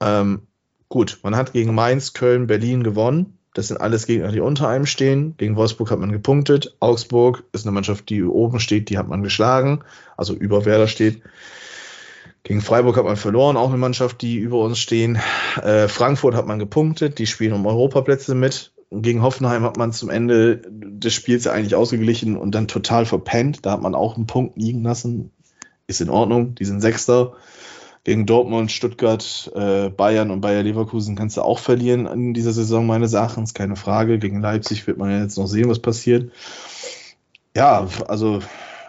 [0.00, 0.42] Ähm,
[0.88, 3.38] gut, man hat gegen Mainz, Köln, Berlin gewonnen.
[3.54, 5.36] Das sind alles Gegner, die unter einem stehen.
[5.36, 6.76] Gegen Wolfsburg hat man gepunktet.
[6.78, 9.82] Augsburg ist eine Mannschaft, die oben steht, die hat man geschlagen,
[10.16, 11.22] also über Werder steht.
[12.44, 15.18] Gegen Freiburg hat man verloren, auch eine Mannschaft, die über uns stehen.
[15.60, 18.72] Äh, Frankfurt hat man gepunktet, die spielen um Europaplätze mit.
[18.94, 23.64] Gegen Hoffenheim hat man zum Ende des Spiels eigentlich ausgeglichen und dann total verpennt.
[23.64, 25.30] Da hat man auch einen Punkt liegen lassen.
[25.86, 27.32] Ist in Ordnung, die sind Sechster.
[28.04, 32.84] Gegen Dortmund, Stuttgart, äh, Bayern und Bayer Leverkusen kannst du auch verlieren in dieser Saison
[32.84, 34.18] meines Erachtens, keine Frage.
[34.18, 36.32] Gegen Leipzig wird man ja jetzt noch sehen, was passiert.
[37.56, 38.40] Ja, also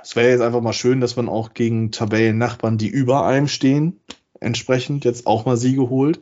[0.02, 4.00] es wäre jetzt einfach mal schön, dass man auch gegen Tabellennachbarn, die über einem stehen,
[4.40, 6.20] entsprechend jetzt auch mal Siege holt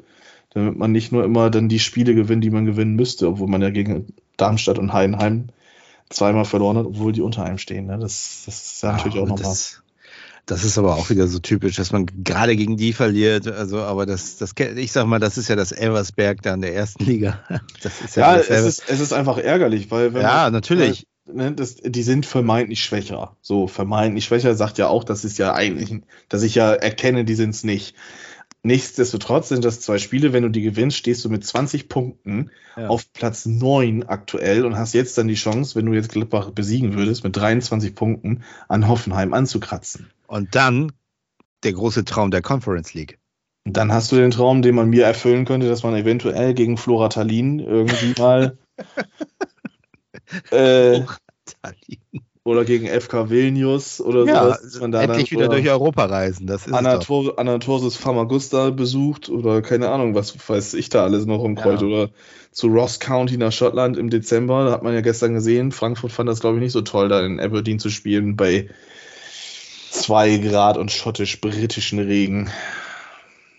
[0.53, 3.61] damit man nicht nur immer dann die Spiele gewinnt, die man gewinnen müsste, obwohl man
[3.61, 5.47] ja gegen Darmstadt und Heidenheim
[6.09, 7.87] zweimal verloren hat, obwohl die unter einem stehen.
[7.87, 7.97] Ne?
[7.99, 9.43] Das, das ist ja natürlich auch nochmal.
[9.43, 9.81] Das,
[10.45, 13.47] das ist aber auch wieder so typisch, dass man gerade gegen die verliert.
[13.47, 16.75] Also, aber das, das, ich sag mal, das ist ja das Elversberg da in der
[16.75, 17.39] ersten Liga.
[17.81, 21.07] Das ist ja, ja es, ist, es ist einfach ärgerlich, weil wenn Ja, man, natürlich.
[21.31, 23.37] Ne, das, die sind vermeintlich schwächer.
[23.41, 27.35] So, vermeintlich schwächer sagt ja auch, dass es ja eigentlich, dass ich ja erkenne, die
[27.35, 27.95] sind es nicht.
[28.63, 30.33] Nichtsdestotrotz sind das zwei Spiele.
[30.33, 32.87] Wenn du die gewinnst, stehst du mit 20 Punkten ja.
[32.87, 36.95] auf Platz 9 aktuell und hast jetzt dann die Chance, wenn du jetzt Gladbach besiegen
[36.95, 40.11] würdest, mit 23 Punkten an Hoffenheim anzukratzen.
[40.27, 40.91] Und dann
[41.63, 43.19] der große Traum der Conference League.
[43.65, 46.77] Und dann hast du den Traum, den man mir erfüllen könnte, dass man eventuell gegen
[46.77, 48.57] Flora Tallinn irgendwie mal
[50.51, 51.01] äh,
[52.43, 54.79] oder gegen FK Vilnius oder ja, sowas.
[54.79, 56.47] Man da endlich dann, wieder durch Europa reisen.
[56.47, 61.43] Das ist Anator Anatosis Famagusta besucht oder keine Ahnung, was weiß ich da alles noch
[61.43, 61.87] im Kreuz ja.
[61.87, 62.09] oder
[62.51, 64.65] zu Ross County nach Schottland im Dezember.
[64.65, 65.71] Da hat man ja gestern gesehen.
[65.71, 68.69] Frankfurt fand das, glaube ich, nicht so toll, da in Aberdeen zu spielen bei
[69.91, 72.49] zwei Grad und schottisch-britischen Regen.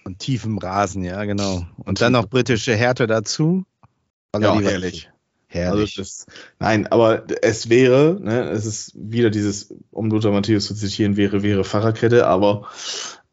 [0.04, 1.66] Und tiefem Rasen, ja, genau.
[1.76, 3.64] Und, und dann noch britische Härte dazu.
[4.36, 5.11] Ja, herrlich.
[5.52, 5.98] Herrlich.
[5.98, 6.26] Also das,
[6.58, 11.42] nein, aber es wäre, ne, es ist wieder dieses, um Lothar Matthäus zu zitieren, wäre,
[11.42, 12.68] wäre Fahrradkette, aber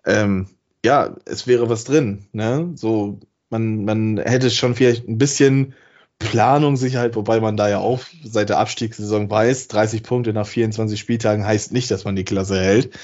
[0.06, 0.48] ähm,
[0.84, 2.28] ja, es wäre was drin.
[2.34, 2.72] Ne?
[2.76, 5.76] So, man, man hätte schon vielleicht ein bisschen
[6.20, 11.46] Planungssicherheit, wobei man da ja auch seit der Abstiegssaison weiß, 30 Punkte nach 24 Spieltagen
[11.46, 13.00] heißt nicht, dass man die Klasse hält.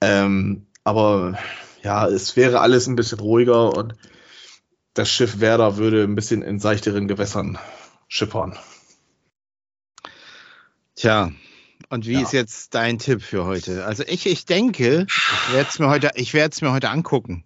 [0.00, 1.38] Ähm, aber
[1.84, 3.94] ja, es wäre alles ein bisschen ruhiger und
[4.94, 7.58] das Schiff Werder würde ein bisschen in seichteren Gewässern
[8.12, 8.58] schippern.
[10.94, 11.32] Tja,
[11.88, 12.20] und wie ja.
[12.20, 13.86] ist jetzt dein Tipp für heute?
[13.86, 17.44] Also ich, ich denke, ich werde es mir heute, ich werde es mir heute angucken.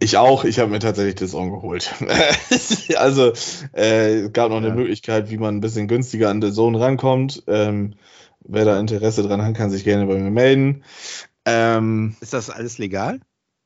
[0.00, 1.94] Ich auch, ich habe mir tatsächlich das On geholt.
[2.96, 3.32] also
[3.72, 4.66] äh, es gab noch ja.
[4.66, 7.44] eine Möglichkeit, wie man ein bisschen günstiger an den Zone rankommt.
[7.46, 7.94] Ähm,
[8.40, 10.82] wer da Interesse dran hat, kann sich gerne bei mir melden.
[11.44, 13.20] Ähm, ist das alles legal?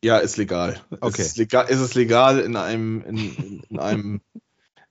[0.05, 0.79] Ja, ist legal.
[1.01, 1.23] Okay.
[1.23, 4.21] Ist, legal, ist es legal in einem, in, in, in einem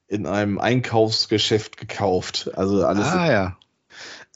[0.07, 2.51] in einem Einkaufsgeschäft gekauft.
[2.55, 3.07] Also alles.
[3.07, 3.57] Ah, ja.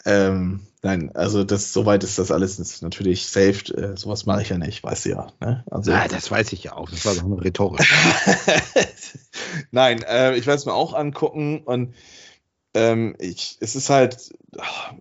[0.06, 3.70] Ähm, nein, also das soweit ist das alles ist natürlich saved.
[3.70, 5.28] Äh, sowas mache ich ja nicht, weißt du ja.
[5.40, 5.64] Ne?
[5.70, 6.90] Also, ah, das weiß ich ja auch.
[6.90, 7.94] Das war doch nur rhetorisch.
[9.72, 11.94] nein, äh, ich werde es mir auch angucken und
[12.74, 14.34] ähm, ich, es ist halt,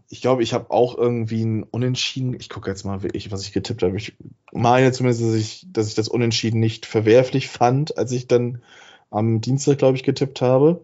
[0.08, 2.34] ich glaube, ich habe auch irgendwie ein Unentschieden.
[2.34, 3.96] Ich gucke jetzt mal wirklich, was ich getippt habe.
[3.96, 4.16] Ich
[4.52, 8.62] meine zumindest, dass ich, dass ich das Unentschieden nicht verwerflich fand, als ich dann
[9.10, 10.80] am Dienstag, glaube ich, getippt habe.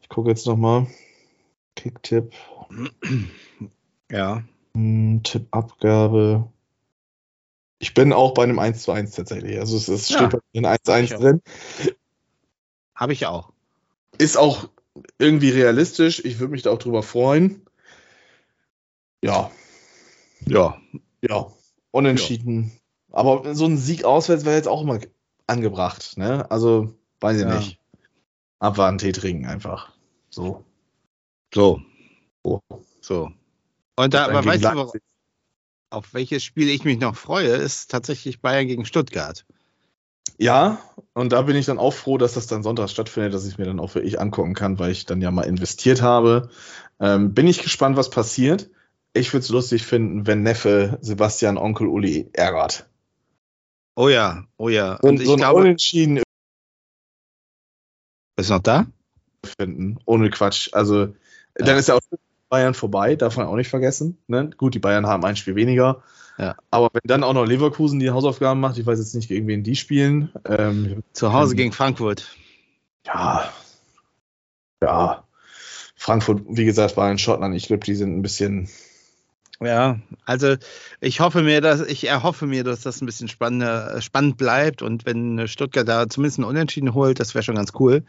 [0.00, 0.86] Ich gucke jetzt nochmal.
[1.76, 2.32] Kicktipp.
[4.10, 4.42] Ja.
[4.74, 6.46] Hm, Tippabgabe.
[7.78, 9.58] Ich bin auch bei einem 1 zu 1 tatsächlich.
[9.58, 10.18] Also es, es ja.
[10.18, 11.42] steht bei einem 1 zu 1 drin.
[12.94, 13.54] Habe ich auch.
[14.18, 14.68] Ist auch
[15.18, 16.22] irgendwie realistisch.
[16.24, 17.62] Ich würde mich da auch drüber freuen.
[19.24, 19.50] Ja.
[20.46, 20.78] Ja.
[21.22, 21.46] Ja.
[21.90, 22.72] Unentschieden.
[23.08, 23.16] Ja.
[23.16, 25.00] Aber so ein Sieg auswärts wäre jetzt auch immer
[25.46, 26.18] angebracht.
[26.18, 26.50] Ne?
[26.50, 27.54] Also Weiß ich ja.
[27.54, 27.78] nicht.
[28.58, 29.92] Abwarten, Tee trinken einfach.
[30.28, 30.64] So.
[31.54, 31.80] So.
[32.42, 32.60] So.
[33.00, 33.32] so.
[33.96, 34.92] Und da, aber weißt du,
[35.90, 39.44] auf welches Spiel ich mich noch freue, ist tatsächlich Bayern gegen Stuttgart.
[40.38, 40.80] Ja,
[41.12, 43.66] und da bin ich dann auch froh, dass das dann sonntags stattfindet, dass ich mir
[43.66, 46.50] dann auch wirklich angucken kann, weil ich dann ja mal investiert habe.
[46.98, 48.70] Ähm, bin ich gespannt, was passiert.
[49.12, 52.88] Ich würde es lustig finden, wenn Neffe Sebastian Onkel Uli ärgert.
[53.94, 54.94] Oh ja, oh ja.
[54.96, 56.22] Und, und ich so glaube, Unentschieden
[58.36, 58.86] ist noch da?
[59.44, 60.70] Finden, ohne Quatsch.
[60.72, 61.14] Also, ja.
[61.56, 62.00] dann ist ja auch
[62.48, 64.18] Bayern vorbei, darf man auch nicht vergessen.
[64.26, 64.50] Ne?
[64.56, 66.02] Gut, die Bayern haben ein Spiel weniger.
[66.38, 66.56] Ja.
[66.70, 69.62] Aber wenn dann auch noch Leverkusen die Hausaufgaben macht, ich weiß jetzt nicht, gegen wen
[69.62, 70.32] die spielen.
[70.46, 72.36] Ähm, Zu Hause ähm, gegen Frankfurt.
[73.06, 73.52] Ja.
[74.82, 75.24] Ja.
[75.96, 77.54] Frankfurt, wie gesagt, war in Schottland.
[77.54, 78.68] Ich glaube, die sind ein bisschen
[79.64, 80.56] ja, also
[81.00, 85.06] ich hoffe mir, dass ich erhoffe mir, dass das ein bisschen spannender, spannend bleibt und
[85.06, 88.02] wenn Stuttgart da zumindest einen Unentschieden holt, das wäre schon ganz cool.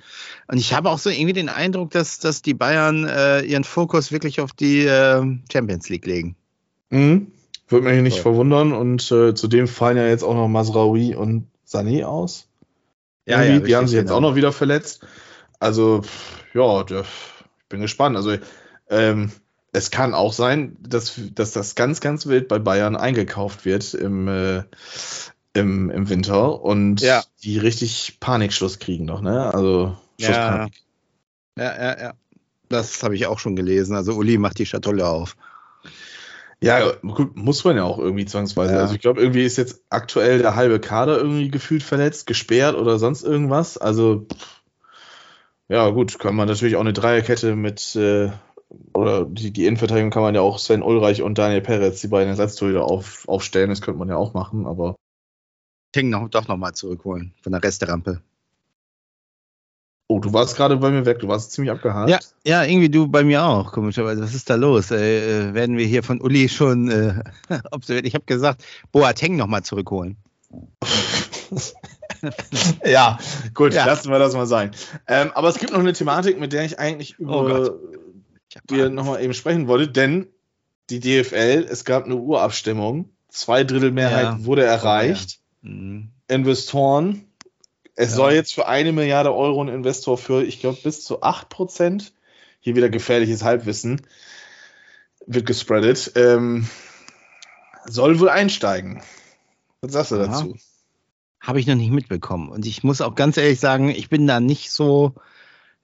[0.48, 4.12] Und ich habe auch so irgendwie den Eindruck, dass, dass die Bayern äh, ihren Fokus
[4.12, 6.36] wirklich auf die äh, Champions League legen.
[6.90, 7.28] Mhm.
[7.68, 8.24] Würde mich nicht so.
[8.24, 12.48] verwundern und äh, zudem fallen ja jetzt auch noch Masraoui und Sané aus.
[13.26, 14.18] Ja, ja die haben sich jetzt genau.
[14.18, 15.06] auch noch wieder verletzt.
[15.60, 16.02] Also
[16.54, 17.06] ja, ich
[17.70, 18.18] bin gespannt.
[18.18, 18.36] Also
[18.90, 19.32] ähm,
[19.74, 24.28] es kann auch sein, dass, dass das ganz, ganz wild bei Bayern eingekauft wird im,
[24.28, 24.64] äh,
[25.54, 27.24] im, im Winter und ja.
[27.44, 29.54] die richtig Panikschluss kriegen noch, ne?
[29.54, 30.68] Also ja.
[31.58, 32.14] ja, ja, ja.
[32.70, 33.96] Das habe ich auch schon gelesen.
[33.96, 35.36] Also Uli macht die Schatulle auf.
[36.62, 38.76] Ja, gut, muss man ja auch irgendwie zwangsweise.
[38.76, 38.80] Ja.
[38.80, 43.00] Also ich glaube, irgendwie ist jetzt aktuell der halbe Kader irgendwie gefühlt verletzt, gesperrt oder
[43.00, 43.78] sonst irgendwas.
[43.78, 44.28] Also
[45.68, 48.32] ja, gut, kann man natürlich auch eine Dreierkette mit äh,
[48.94, 52.30] oder die, die Innenverteidigung kann man ja auch Sven Ulreich und Daniel Perez, die beiden
[52.30, 53.70] Ersatztorhüter auf, aufstellen.
[53.70, 54.96] Das könnte man ja auch machen, aber.
[55.92, 58.22] Ting noch, doch nochmal zurückholen von der Resterampe.
[60.08, 62.10] Oh, du warst gerade bei mir weg, du warst ziemlich abgehakt.
[62.10, 64.22] Ja, ja, irgendwie du bei mir auch, komischerweise.
[64.22, 64.92] Was ist da los?
[64.92, 67.24] Äh, äh werden wir hier von Uli schon äh,
[67.72, 68.06] observiert?
[68.06, 70.18] Ich habe gesagt, Boateng nochmal zurückholen.
[72.86, 73.18] ja,
[73.54, 73.86] gut, ja.
[73.86, 74.72] lassen wir das mal sein.
[75.08, 77.94] Ähm, aber es gibt noch eine Thematik, mit der ich eigentlich oh über oh
[78.70, 80.28] dir nochmal eben sprechen wollte, denn
[80.90, 84.46] die DFL, es gab eine Urabstimmung, zwei Drittel Mehrheit ja.
[84.46, 85.40] wurde erreicht.
[85.64, 85.72] Oh, ja.
[85.72, 86.10] mhm.
[86.28, 87.26] Investoren,
[87.96, 88.16] es ja.
[88.16, 92.14] soll jetzt für eine Milliarde Euro ein Investor für, ich glaube, bis zu 8 Prozent,
[92.60, 94.02] hier wieder gefährliches Halbwissen,
[95.26, 96.68] wird gespreadet, ähm,
[97.86, 99.02] soll wohl einsteigen.
[99.82, 100.58] Was sagst du dazu?
[101.40, 102.50] Habe ich noch nicht mitbekommen.
[102.50, 105.14] Und ich muss auch ganz ehrlich sagen, ich bin da nicht so,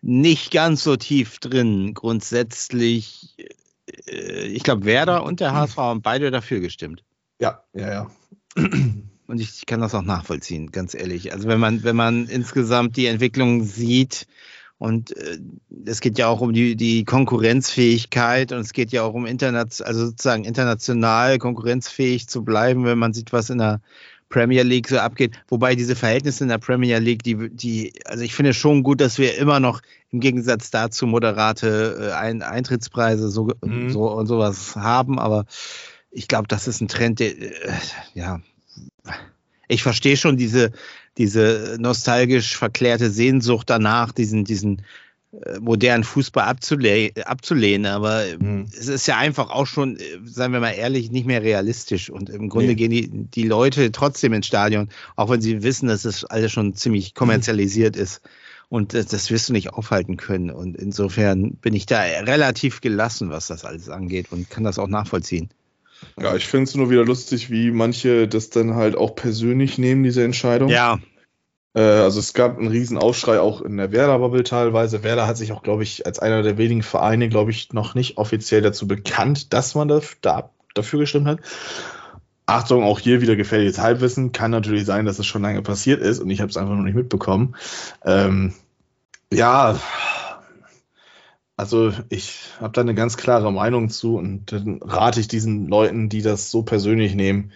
[0.02, 1.94] nicht ganz so tief drin.
[1.94, 3.36] Grundsätzlich,
[4.08, 7.04] äh, ich glaube, Werder und der HSV haben beide dafür gestimmt.
[7.40, 8.12] Ja, ja, ja.
[9.28, 11.32] Und ich, ich kann das auch nachvollziehen, ganz ehrlich.
[11.34, 14.26] Also wenn man, wenn man insgesamt die Entwicklung sieht,
[14.80, 15.38] und äh,
[15.86, 19.88] es geht ja auch um die, die Konkurrenzfähigkeit und es geht ja auch um international,
[19.88, 23.82] also sozusagen international konkurrenzfähig zu bleiben, wenn man sieht, was in der
[24.30, 25.36] Premier League so abgeht.
[25.48, 29.18] Wobei diese Verhältnisse in der Premier League, die, die, also ich finde schon gut, dass
[29.18, 33.90] wir immer noch im Gegensatz dazu moderate äh, Ein Eintrittspreise so, mhm.
[33.90, 35.46] so und sowas haben, aber
[36.12, 37.74] ich glaube, das ist ein Trend, der, äh,
[38.14, 38.40] ja,
[39.68, 40.72] ich verstehe schon diese,
[41.18, 44.84] diese nostalgisch verklärte Sehnsucht danach, diesen, diesen
[45.60, 48.66] modernen Fußball abzule abzulehnen, aber mhm.
[48.72, 52.10] es ist ja einfach auch schon, äh, seien wir mal ehrlich, nicht mehr realistisch.
[52.10, 52.76] Und im Grunde nee.
[52.76, 56.74] gehen die, die Leute trotzdem ins Stadion, auch wenn sie wissen, dass es alles schon
[56.74, 58.02] ziemlich kommerzialisiert mhm.
[58.02, 58.22] ist.
[58.70, 60.52] Und das, das wirst du nicht aufhalten können.
[60.52, 64.88] Und insofern bin ich da relativ gelassen, was das alles angeht und kann das auch
[64.88, 65.50] nachvollziehen.
[66.20, 70.04] Ja, ich finde es nur wieder lustig, wie manche das dann halt auch persönlich nehmen,
[70.04, 70.70] diese Entscheidung.
[70.70, 71.00] Ja,
[71.74, 75.04] äh, also es gab einen riesen Aufschrei auch in der Werder-Bubble teilweise.
[75.04, 78.18] Werder hat sich auch, glaube ich, als einer der wenigen Vereine, glaube ich, noch nicht
[78.18, 81.40] offiziell dazu bekannt, dass man da, da, dafür gestimmt hat.
[82.46, 84.32] Achtung, auch hier wieder gefährliches Halbwissen.
[84.32, 86.84] Kann natürlich sein, dass es schon lange passiert ist und ich habe es einfach noch
[86.84, 87.56] nicht mitbekommen.
[88.04, 88.54] Ähm,
[89.32, 89.80] ja,
[91.56, 96.10] also ich habe da eine ganz klare Meinung zu und dann rate ich diesen Leuten,
[96.10, 97.52] die das so persönlich nehmen,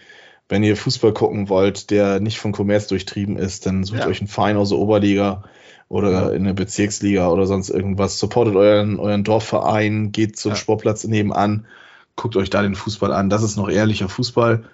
[0.48, 4.06] wenn ihr Fußball gucken wollt, der nicht von Kommerz durchtrieben ist, dann sucht ja.
[4.06, 5.44] euch einen Verein aus der Oberliga
[5.88, 6.30] oder ja.
[6.30, 8.18] in der Bezirksliga oder sonst irgendwas.
[8.18, 10.56] Supportet euren, euren Dorfverein, geht zum ja.
[10.56, 11.66] Sportplatz nebenan,
[12.16, 13.30] guckt euch da den Fußball an.
[13.30, 14.64] Das ist noch ehrlicher Fußball.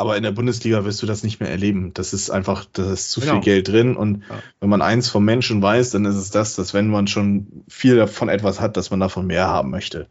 [0.00, 1.92] Aber in der Bundesliga wirst du das nicht mehr erleben.
[1.92, 3.34] Das ist einfach, da ist zu genau.
[3.34, 3.96] viel Geld drin.
[3.96, 4.42] Und ja.
[4.58, 7.96] wenn man eins vom Menschen weiß, dann ist es das, dass wenn man schon viel
[7.96, 10.08] davon etwas hat, dass man davon mehr haben möchte.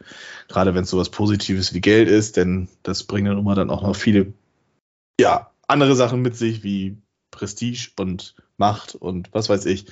[0.48, 3.82] Gerade wenn es sowas Positives wie Geld ist, denn das bringt dann immer dann auch
[3.82, 4.32] noch viele,
[5.20, 6.98] ja, andere Sachen mit sich, wie
[7.32, 9.88] Prestige und Macht und was weiß ich.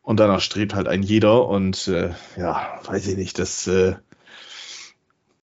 [0.00, 1.46] Und danach strebt halt ein jeder.
[1.48, 3.96] Und äh, ja, weiß ich nicht, das äh,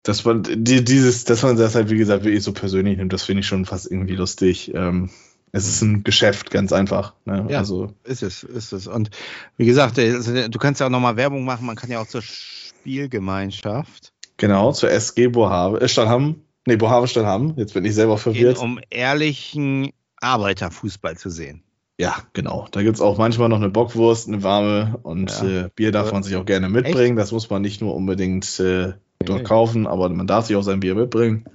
[0.05, 3.23] dass man die, dieses, dass man das halt, wie gesagt, wirklich so persönlich nimmt, das
[3.23, 4.71] finde ich schon fast irgendwie lustig.
[4.73, 5.09] Ähm,
[5.51, 7.15] es ist ein Geschäft, ganz einfach.
[7.25, 7.47] Ne?
[7.49, 8.87] Ja, also ist es, ist es.
[8.87, 9.09] Und
[9.57, 12.21] wie gesagt, also, du kannst ja auch nochmal Werbung machen, man kann ja auch zur
[12.21, 14.13] Spielgemeinschaft.
[14.37, 16.35] Genau, zur SG Bohave, äh, Stadtham,
[16.67, 18.59] nee, Bohave Stadtham, jetzt bin ich selber verwirrt.
[18.59, 19.89] um ehrlichen
[20.21, 21.63] Arbeiterfußball zu sehen.
[21.97, 22.67] Ja, genau.
[22.71, 25.65] Da gibt es auch manchmal noch eine Bockwurst, eine warme und ja.
[25.65, 27.17] äh, Bier darf man sich auch gerne mitbringen.
[27.17, 27.23] Echt?
[27.23, 28.93] Das muss man nicht nur unbedingt äh,
[29.25, 29.47] dort okay.
[29.47, 31.45] kaufen, aber man darf sich auch sein Bier mitbringen.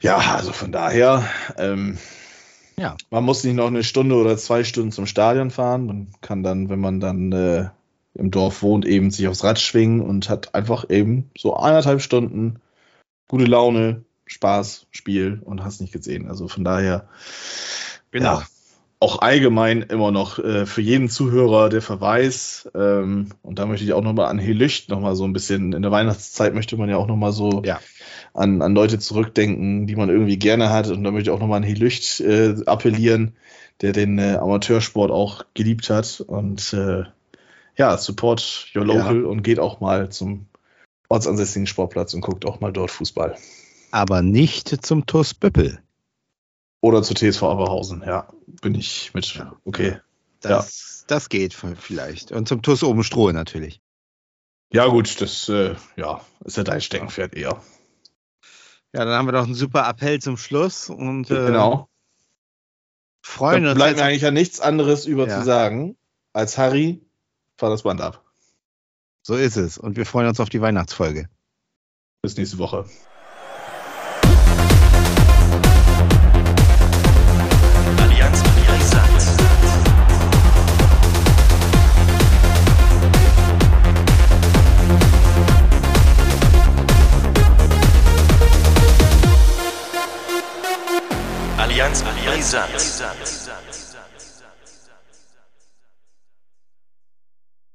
[0.00, 1.24] Ja, also von daher,
[1.56, 1.98] ähm,
[2.76, 2.96] ja.
[3.10, 5.86] man muss nicht noch eine Stunde oder zwei Stunden zum Stadion fahren.
[5.86, 7.68] Man kann dann, wenn man dann äh,
[8.14, 12.60] im Dorf wohnt, eben sich aufs Rad schwingen und hat einfach eben so eineinhalb Stunden
[13.28, 16.28] gute Laune, Spaß, Spiel und hast nicht gesehen.
[16.28, 17.08] Also von daher,
[18.10, 18.40] genau.
[18.40, 18.46] Ja,
[19.04, 22.70] auch allgemein immer noch äh, für jeden Zuhörer der Verweis.
[22.74, 25.90] Ähm, und da möchte ich auch nochmal an Helücht nochmal so ein bisschen, in der
[25.90, 27.80] Weihnachtszeit möchte man ja auch nochmal so ja.
[28.32, 30.88] an, an Leute zurückdenken, die man irgendwie gerne hat.
[30.88, 33.36] Und da möchte ich auch nochmal an Helücht äh, appellieren,
[33.82, 36.24] der den äh, Amateursport auch geliebt hat.
[36.26, 37.02] Und äh,
[37.76, 39.28] ja, support your local ja.
[39.28, 40.46] und geht auch mal zum
[41.10, 43.36] ortsansässigen Sportplatz und guckt auch mal dort Fußball.
[43.90, 45.83] Aber nicht zum TuS Böppel.
[46.84, 48.28] Oder zu TSV Aberhausen, ja.
[48.60, 49.42] Bin ich mit.
[49.64, 50.00] Okay.
[50.42, 51.04] Das, ja.
[51.06, 52.30] das geht vielleicht.
[52.30, 53.80] Und zum TUS oben Stroh natürlich.
[54.70, 57.62] Ja, gut, das äh, ja, ist ja dein Steckenpferd eher.
[58.92, 60.90] Ja, dann haben wir doch einen super Appell zum Schluss.
[60.90, 61.88] Und, äh, genau.
[63.22, 63.76] Freuen uns.
[63.76, 65.38] Bleibt mir eigentlich ja nichts anderes über ja.
[65.38, 65.96] zu sagen,
[66.34, 67.00] als Harry,
[67.56, 68.22] fahr das Band ab.
[69.22, 69.78] So ist es.
[69.78, 71.30] Und wir freuen uns auf die Weihnachtsfolge.
[72.20, 72.84] Bis nächste Woche.
[92.52, 93.43] Allianz Brisant.